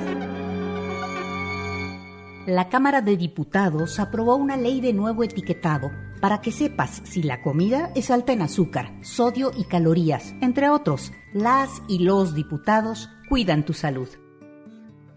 [2.46, 5.90] La Cámara de Diputados aprobó una ley de nuevo etiquetado
[6.20, 10.34] para que sepas si la comida es alta en azúcar, sodio y calorías.
[10.40, 14.08] Entre otros, las y los diputados cuidan tu salud.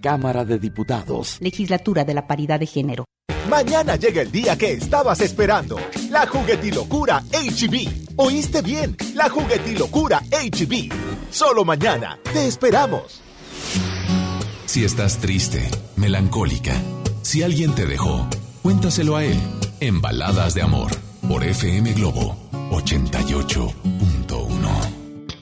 [0.01, 1.37] Cámara de Diputados.
[1.39, 3.05] Legislatura de la Paridad de Género.
[3.49, 5.77] Mañana llega el día que estabas esperando.
[6.09, 8.15] La juguetilocura HB.
[8.17, 8.95] ¿Oíste bien?
[9.15, 10.91] La juguetilocura HB.
[11.29, 12.19] Solo mañana.
[12.33, 13.21] Te esperamos.
[14.65, 16.73] Si estás triste, melancólica,
[17.21, 18.27] si alguien te dejó,
[18.63, 19.37] cuéntaselo a él
[19.81, 20.89] en Baladas de Amor
[21.27, 22.35] por FM Globo
[22.71, 23.73] 88.1.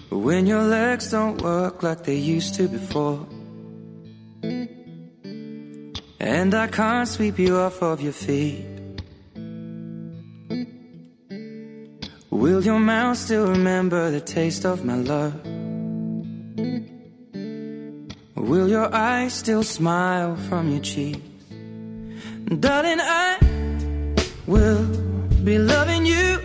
[0.10, 3.20] When your legs don't work like they used to before.
[6.20, 8.66] And I can't sweep you off of your feet.
[12.30, 15.34] Will your mouth still remember the taste of my love?
[18.36, 21.31] Will your eyes still smile from your cheeks?
[22.60, 23.38] Darling, I
[24.46, 24.86] will
[25.42, 26.38] be loving you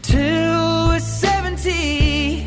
[0.00, 2.46] till we're 70.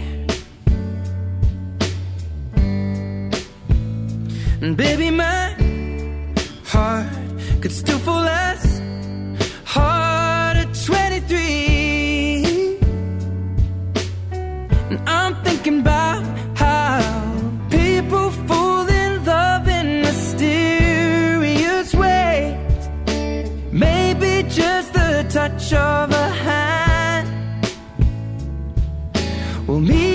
[4.61, 5.53] And baby, my
[6.63, 7.07] heart
[7.59, 8.81] could still fall as
[9.65, 12.79] hard at 23.
[14.91, 16.23] And I'm thinking about
[25.35, 27.27] touch of a hand.
[29.67, 30.14] Well, me,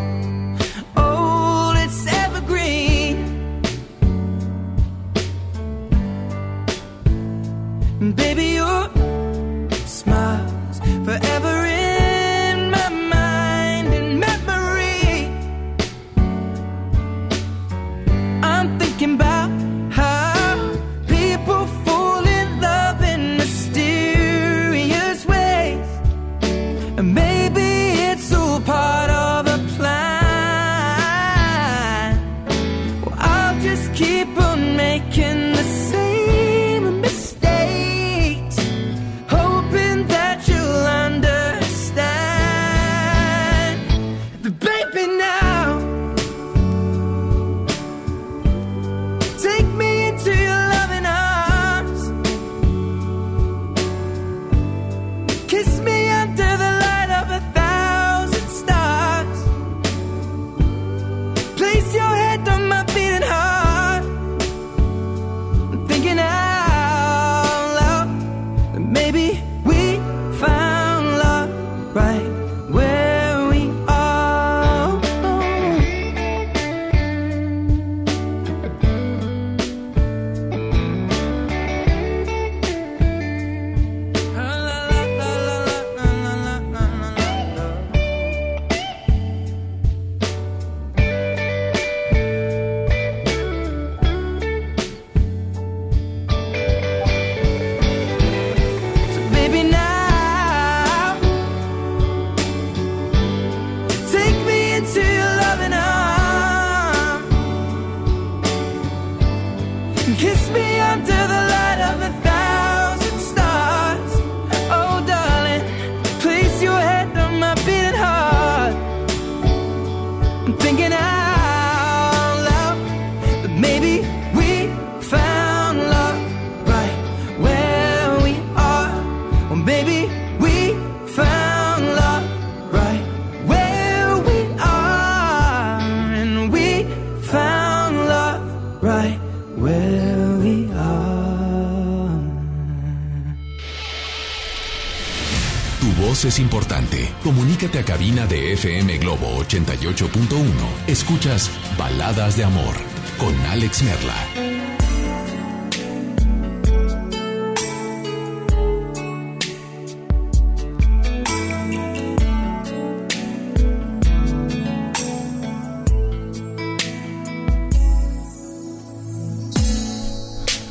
[148.11, 150.43] de FM Globo 88.1.
[150.85, 152.75] Escuchas Baladas de Amor
[153.17, 154.15] con Alex Merla.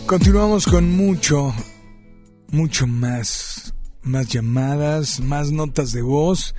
[0.07, 1.55] Continuamos con mucho,
[2.51, 3.73] mucho más,
[4.03, 6.55] más llamadas, más notas de voz,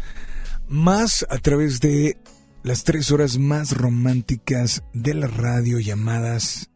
[0.72, 2.18] más a través de
[2.64, 6.70] las tres horas más románticas de la radio llamadas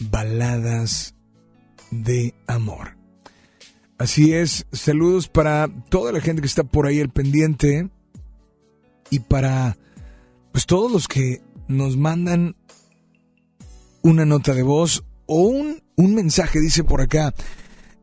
[0.00, 1.14] baladas
[1.90, 2.96] de amor.
[3.98, 7.90] Así es, saludos para toda la gente que está por ahí al pendiente
[9.10, 9.76] y para
[10.52, 12.56] pues todos los que nos mandan
[14.02, 17.34] una nota de voz o un, un mensaje, dice por acá,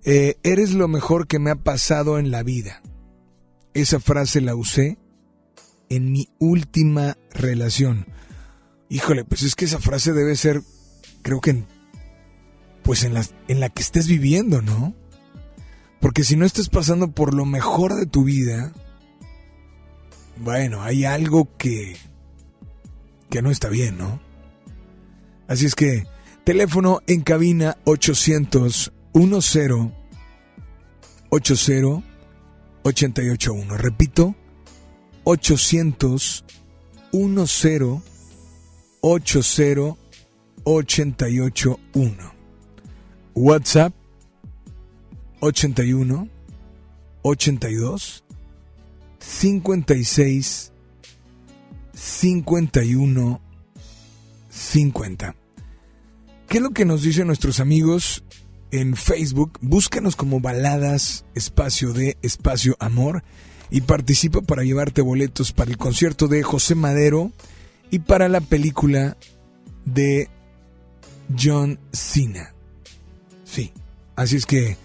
[0.04, 2.84] eh, eres lo mejor que me ha pasado en la vida.
[3.74, 4.98] Esa frase la usé
[5.90, 8.08] en mi última relación.
[8.90, 10.62] Híjole, pues es que esa frase debe ser,
[11.22, 11.66] creo que, en,
[12.84, 14.94] pues en la, en la que estés viviendo, ¿no?
[16.00, 18.74] Porque si no estás pasando por lo mejor de tu vida,
[20.38, 21.98] bueno, hay algo que,
[23.30, 24.20] que no está bien, ¿no?
[25.48, 26.06] Así es que,
[26.44, 29.92] teléfono en cabina 800 10
[31.30, 32.13] 80
[32.84, 33.78] 881.
[33.78, 34.36] Repito,
[35.24, 36.46] 800
[37.12, 38.04] 10
[39.02, 39.94] 80
[40.64, 42.34] 881.
[43.36, 43.94] WhatsApp
[45.40, 46.30] 81
[47.24, 48.24] 82
[49.20, 50.72] 56
[51.94, 53.42] 51
[54.50, 55.36] 50.
[56.48, 58.24] ¿Qué es lo que nos dicen nuestros amigos
[58.74, 63.24] en Facebook, búscanos como Baladas Espacio de Espacio Amor
[63.70, 67.32] y participa para llevarte boletos para el concierto de José Madero
[67.92, 69.16] y para la película
[69.86, 70.28] de
[71.40, 72.56] John Cena.
[73.44, 73.72] Sí,
[74.16, 74.76] así es que,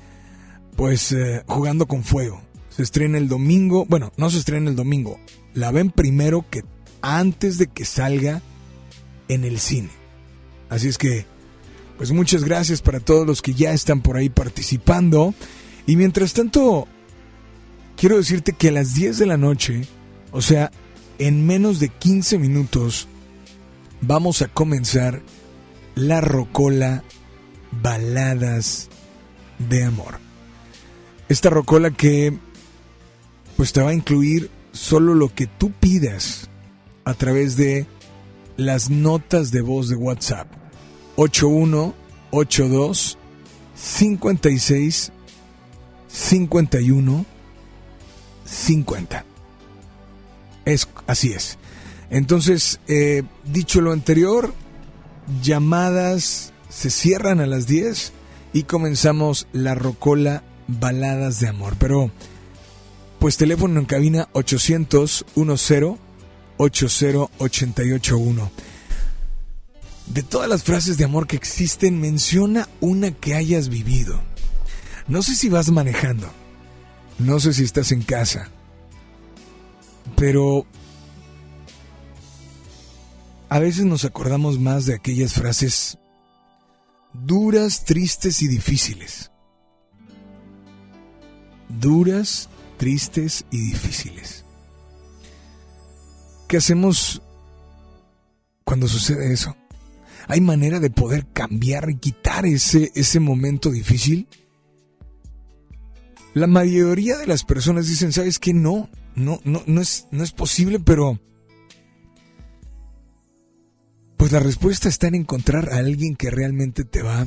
[0.77, 2.43] pues, eh, jugando con fuego.
[2.69, 5.19] Se estrena el domingo, bueno, no se estrena el domingo,
[5.55, 6.63] la ven primero que
[7.01, 8.43] antes de que salga
[9.29, 9.91] en el cine.
[10.69, 11.25] Así es que,
[11.99, 15.35] pues muchas gracias para todos los que ya están por ahí participando.
[15.85, 16.87] Y mientras tanto,
[17.97, 19.83] quiero decirte que a las 10 de la noche,
[20.31, 20.71] o sea,
[21.19, 23.09] en menos de 15 minutos,
[24.01, 25.23] vamos a comenzar
[25.97, 27.03] la rocola
[27.83, 28.89] Baladas
[29.59, 30.21] de Amor.
[31.29, 32.39] Esta rocola que
[33.57, 36.49] pues te va a incluir solo lo que tú pidas
[37.05, 37.89] a través de
[38.57, 40.58] las notas de voz de WhatsApp.
[41.19, 43.19] 8182
[43.75, 45.13] 56
[46.07, 47.27] 51
[48.45, 49.25] 50.
[50.65, 51.59] Es, así es.
[52.11, 54.55] Entonces, eh, dicho lo anterior,
[55.43, 58.13] llamadas se cierran a las 10
[58.53, 61.75] y comenzamos la rocola Baladas de Amor.
[61.81, 62.13] Pero,
[63.19, 65.99] pues teléfono en cabina 800 10
[66.59, 68.68] 80881.
[70.13, 74.21] De todas las frases de amor que existen, menciona una que hayas vivido.
[75.07, 76.29] No sé si vas manejando,
[77.19, 78.51] no sé si estás en casa,
[80.17, 80.67] pero
[83.49, 85.99] a veces nos acordamos más de aquellas frases
[87.13, 89.31] duras, tristes y difíciles.
[91.69, 94.45] Duras, tristes y difíciles.
[96.49, 97.23] ¿Qué hacemos
[98.65, 99.55] cuando sucede eso?
[100.29, 104.29] ¿Hay manera de poder cambiar y quitar ese, ese momento difícil?
[106.35, 108.53] La mayoría de las personas dicen, ¿sabes qué?
[108.53, 111.19] No, no, no, no es, no es posible, pero...
[114.19, 117.27] Pues la respuesta está en encontrar a alguien que realmente te va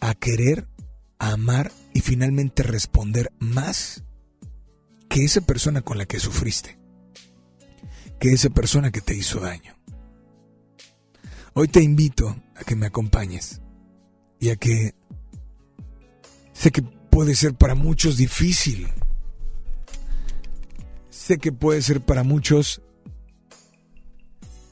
[0.00, 0.66] a querer,
[1.18, 4.02] a amar y finalmente responder más
[5.08, 6.76] que esa persona con la que sufriste,
[8.18, 9.73] que esa persona que te hizo daño.
[11.56, 13.62] Hoy te invito a que me acompañes
[14.40, 14.92] y a que
[16.52, 18.88] sé que puede ser para muchos difícil.
[21.10, 22.82] Sé que puede ser para muchos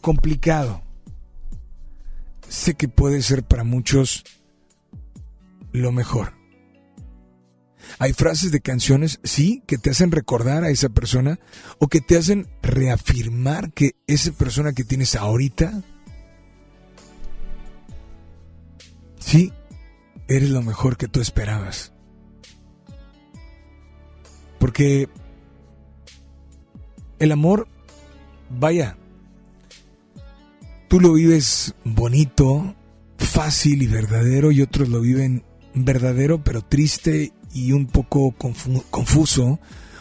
[0.00, 0.82] complicado.
[2.48, 4.24] Sé que puede ser para muchos
[5.70, 6.34] lo mejor.
[8.00, 11.38] Hay frases de canciones, sí, que te hacen recordar a esa persona
[11.78, 15.84] o que te hacen reafirmar que esa persona que tienes ahorita,
[19.32, 19.50] sí,
[20.28, 21.94] eres lo mejor que tú esperabas.
[24.58, 25.08] Porque
[27.18, 27.66] el amor,
[28.50, 28.98] vaya,
[30.88, 32.74] tú lo vives bonito,
[33.16, 39.60] fácil y verdadero y otros lo viven verdadero pero triste y un poco confuso.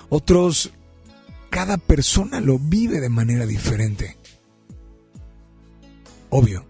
[0.09, 0.73] Otros,
[1.49, 4.17] cada persona lo vive de manera diferente.
[6.29, 6.65] Obvio.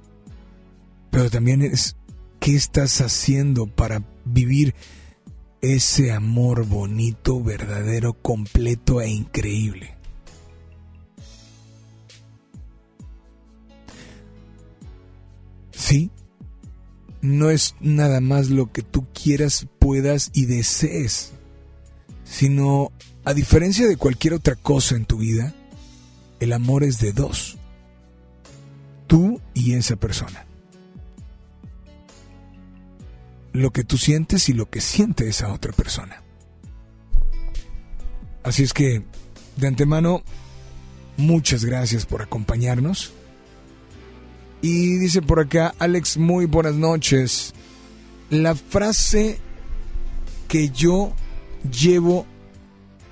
[1.09, 1.97] Pero también es,
[2.41, 4.73] ¿qué estás haciendo para vivir
[5.61, 9.95] ese amor bonito, verdadero, completo e increíble?
[15.71, 16.09] Sí,
[17.21, 21.33] no es nada más lo que tú quieras, puedas y desees,
[22.23, 22.91] sino,
[23.23, 25.53] a diferencia de cualquier otra cosa en tu vida,
[26.39, 27.59] el amor es de dos,
[29.05, 30.47] tú y esa persona.
[33.53, 36.21] Lo que tú sientes y lo que siente esa otra persona.
[38.43, 39.03] Así es que,
[39.57, 40.23] de antemano,
[41.17, 43.13] muchas gracias por acompañarnos.
[44.61, 47.53] Y dice por acá, Alex, muy buenas noches.
[48.29, 49.39] La frase
[50.47, 51.13] que yo
[51.71, 52.25] llevo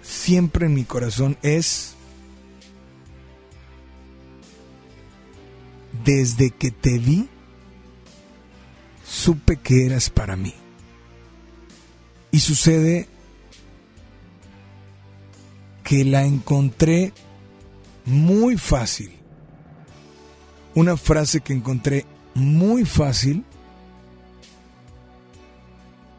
[0.02, 1.96] siempre en mi corazón es,
[6.06, 7.30] desde que te vi,
[9.10, 10.54] supe que eras para mí.
[12.32, 13.08] Y sucede
[15.84, 17.14] que la encontré
[18.06, 19.20] muy fácil
[20.76, 23.44] una frase que encontré muy fácil,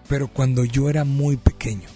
[0.09, 1.89] pero cuando yo era muy pequeño.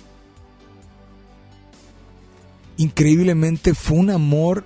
[2.77, 4.65] Increíblemente fue un amor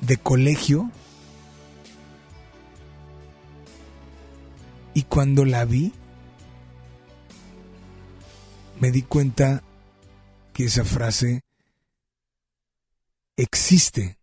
[0.00, 0.90] de colegio
[5.00, 5.94] y cuando la vi,
[8.80, 9.64] me di cuenta
[10.52, 11.40] que esa frase
[13.34, 14.18] existe,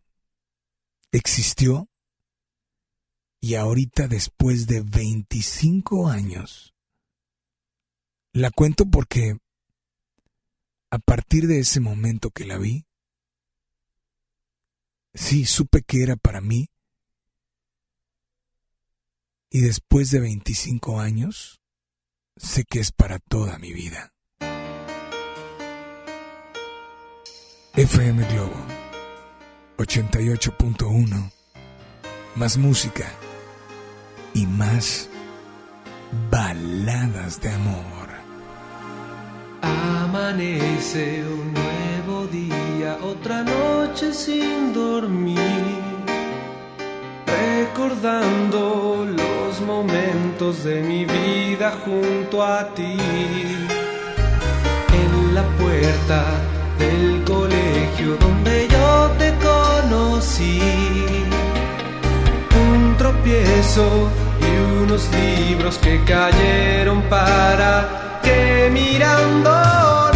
[1.11, 1.89] existió.
[3.41, 6.75] Y ahorita después de 25 años,
[8.31, 9.35] la cuento porque
[10.91, 12.85] a partir de ese momento que la vi,
[15.15, 16.69] sí, supe que era para mí
[19.49, 21.61] y después de 25 años,
[22.35, 24.13] sé que es para toda mi vida.
[27.75, 28.65] FM Globo
[29.77, 31.31] 88.1
[32.35, 33.05] Más música
[34.33, 35.09] y más
[36.31, 38.07] baladas de amor.
[39.61, 45.37] Amanece un nuevo día, otra noche sin dormir,
[47.77, 52.97] recordando los momentos de mi vida junto a ti.
[54.93, 56.23] En la puerta
[56.79, 60.59] del colegio donde yo te conocí,
[62.65, 64.09] un tropiezo
[64.41, 70.06] y unos libros que cayeron para que mirándonos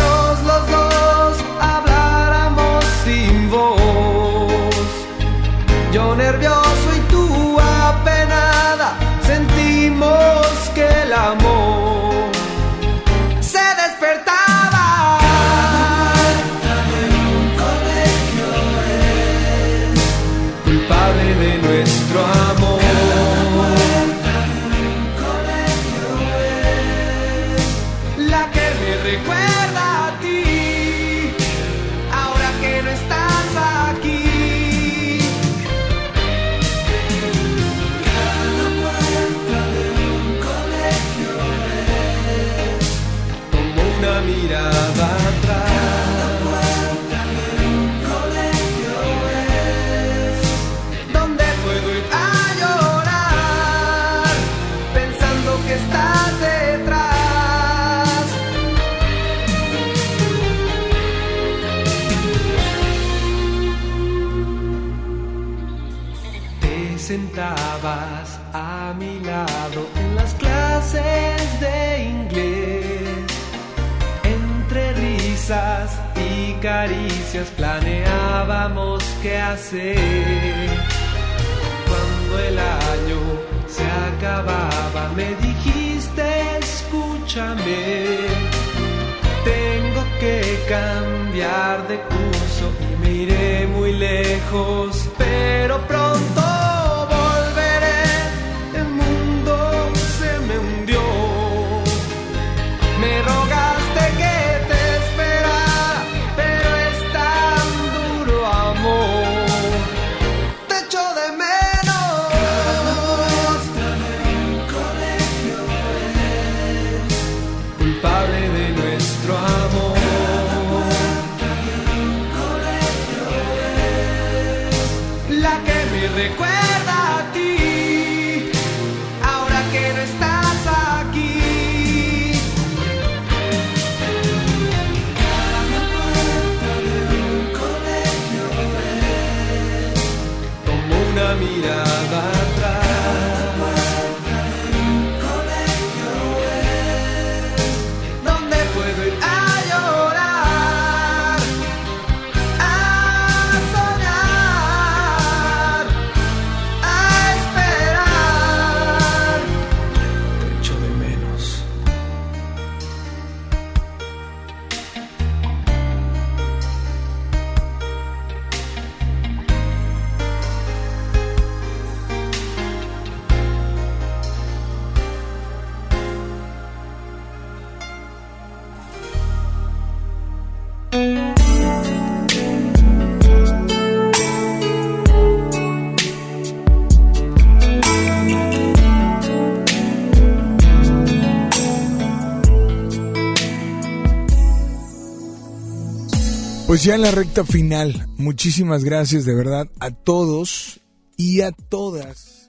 [196.72, 200.80] Pues ya en la recta final, muchísimas gracias de verdad a todos
[201.18, 202.48] y a todas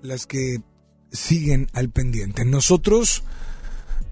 [0.00, 0.62] las que
[1.12, 2.46] siguen al pendiente.
[2.46, 3.24] Nosotros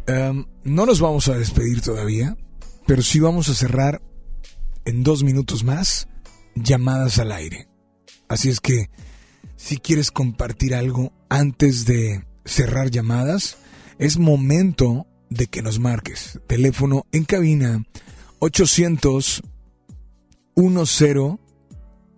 [0.08, 2.36] em, no nos vamos a despedir todavía,
[2.86, 4.02] pero sí vamos a cerrar
[4.84, 6.06] en dos minutos más
[6.54, 7.66] llamadas al aire.
[8.28, 8.90] Así es que
[9.56, 13.56] si quieres compartir algo antes de cerrar llamadas,
[13.98, 16.40] es momento de que nos marques.
[16.46, 17.86] Teléfono en cabina
[18.38, 19.42] 800
[20.54, 21.38] 10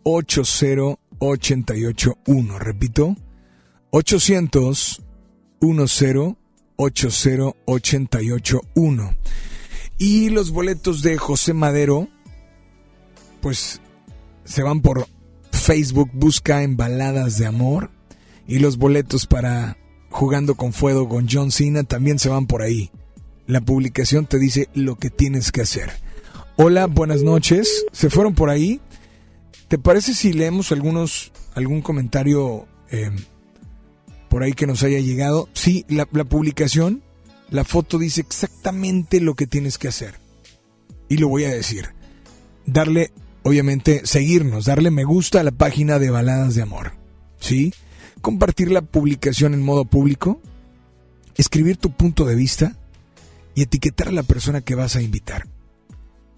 [0.04, 2.58] 80 881.
[2.58, 3.16] Repito,
[3.90, 5.02] 800
[5.60, 6.36] 10
[6.76, 9.16] 80 881.
[9.98, 12.08] Y los boletos de José Madero,
[13.40, 13.80] pues
[14.44, 15.08] se van por
[15.50, 17.90] Facebook, busca en Baladas de Amor.
[18.46, 19.76] Y los boletos para
[20.10, 22.90] Jugando con Fuego con John Cena también se van por ahí.
[23.46, 25.90] La publicación te dice lo que tienes que hacer.
[26.60, 27.84] Hola, buenas noches.
[27.92, 28.80] ¿Se fueron por ahí?
[29.68, 33.12] ¿Te parece si leemos algunos, algún comentario eh,
[34.28, 35.48] por ahí que nos haya llegado?
[35.52, 37.04] Sí, la, la publicación,
[37.48, 40.18] la foto dice exactamente lo que tienes que hacer.
[41.08, 41.90] Y lo voy a decir.
[42.66, 43.12] Darle,
[43.44, 46.94] obviamente, seguirnos, darle me gusta a la página de Baladas de Amor.
[47.38, 47.72] ¿Sí?
[48.20, 50.40] Compartir la publicación en modo público.
[51.36, 52.76] Escribir tu punto de vista
[53.54, 55.46] y etiquetar a la persona que vas a invitar.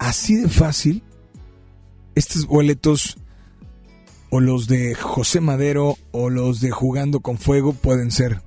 [0.01, 1.03] Así de fácil,
[2.15, 3.19] estos boletos
[4.31, 8.41] o los de José Madero o los de Jugando con Fuego pueden ser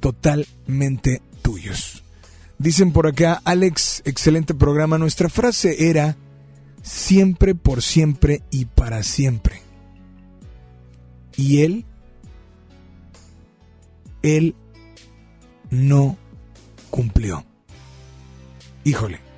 [0.00, 2.02] totalmente tuyos.
[2.58, 4.98] Dicen por acá, Alex, excelente programa.
[4.98, 6.16] Nuestra frase era
[6.82, 9.62] siempre por siempre y para siempre.
[11.36, 11.84] Y él,
[14.22, 14.56] él
[15.70, 16.18] no
[16.90, 17.44] cumplió.
[18.82, 19.29] Híjole.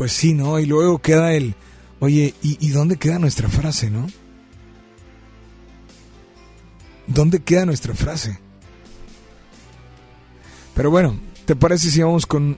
[0.00, 0.58] Pues sí, ¿no?
[0.58, 1.54] Y luego queda el,
[1.98, 4.06] oye, ¿y, ¿y, dónde queda nuestra frase, no?
[7.06, 8.38] ¿Dónde queda nuestra frase?
[10.74, 12.56] Pero bueno, ¿te parece si vamos con...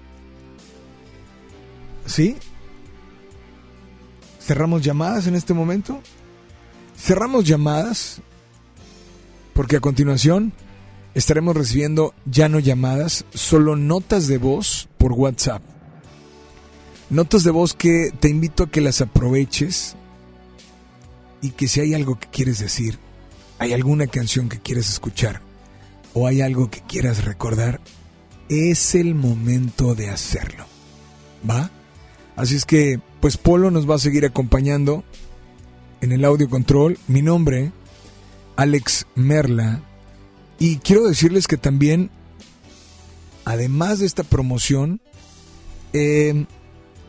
[2.06, 2.36] ¿Sí?
[4.40, 6.00] ¿Cerramos llamadas en este momento?
[6.96, 8.20] Cerramos llamadas
[9.52, 10.52] porque a continuación
[11.14, 15.71] estaremos recibiendo ya no llamadas, solo notas de voz por WhatsApp.
[17.12, 19.96] Notas de voz que te invito a que las aproveches
[21.42, 22.98] y que si hay algo que quieres decir,
[23.58, 25.42] hay alguna canción que quieres escuchar
[26.14, 27.82] o hay algo que quieras recordar,
[28.48, 30.64] es el momento de hacerlo.
[31.48, 31.70] ¿Va?
[32.34, 35.04] Así es que, pues Polo nos va a seguir acompañando
[36.00, 36.98] en el audio control.
[37.08, 37.72] Mi nombre,
[38.56, 39.82] Alex Merla.
[40.58, 42.10] Y quiero decirles que también,
[43.44, 45.02] además de esta promoción,
[45.92, 46.46] eh,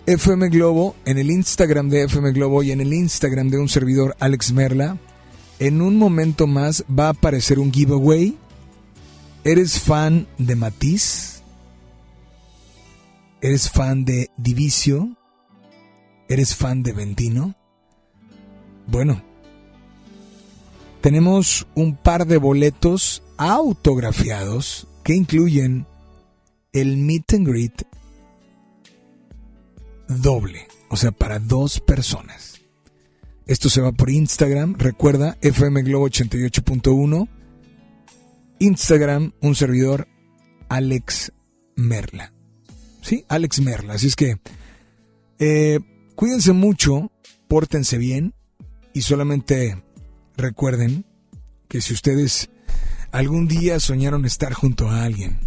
[0.06, 4.18] FM Globo, en el Instagram de FM Globo y en el Instagram de un servidor
[4.20, 4.98] Alex Merla,
[5.60, 8.38] en un momento más va a aparecer un giveaway.
[9.46, 11.42] ¿Eres fan de Matiz?
[13.42, 15.16] ¿Eres fan de Divicio?
[16.28, 17.56] ¿Eres fan de Ventino?
[18.88, 19.22] Bueno,
[21.00, 25.86] tenemos un par de boletos autografiados que incluyen
[26.74, 27.84] el meet and greet
[30.08, 32.62] doble, o sea, para dos personas.
[33.46, 37.28] Esto se va por Instagram, recuerda, FM Globo 88.1,
[38.60, 40.08] Instagram, un servidor,
[40.70, 41.34] Alex
[41.76, 42.32] Merla.
[43.02, 43.96] Sí, Alex Merla.
[43.96, 44.38] Así es que
[45.40, 45.80] eh,
[46.16, 47.12] cuídense mucho,
[47.50, 48.34] pórtense bien
[48.94, 49.84] y solamente
[50.38, 51.06] recuerden
[51.68, 52.50] que si ustedes
[53.12, 55.40] algún día soñaron estar junto a alguien,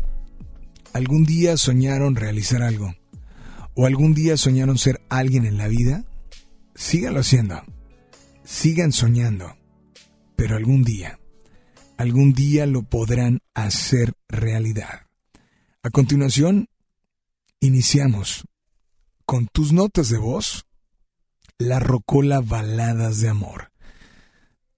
[0.92, 2.94] algún día soñaron realizar algo,
[3.76, 6.04] o algún día soñaron ser alguien en la vida,
[6.74, 7.62] síganlo haciendo,
[8.42, 9.54] sigan soñando,
[10.34, 11.20] pero algún día,
[11.98, 15.06] algún día lo podrán hacer realidad.
[15.82, 16.68] A continuación,
[17.60, 18.46] iniciamos
[19.26, 20.64] con tus notas de voz,
[21.58, 23.72] la rocola baladas de amor.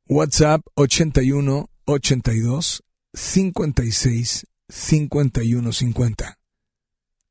[0.08, 2.82] WhatsApp 81 82
[3.14, 6.38] 56 51 50.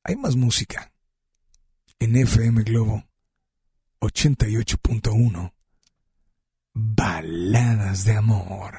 [0.03, 0.93] Hay más música.
[1.99, 3.03] En FM Globo
[4.01, 5.51] 88.1.
[6.75, 8.77] Baladas de amor.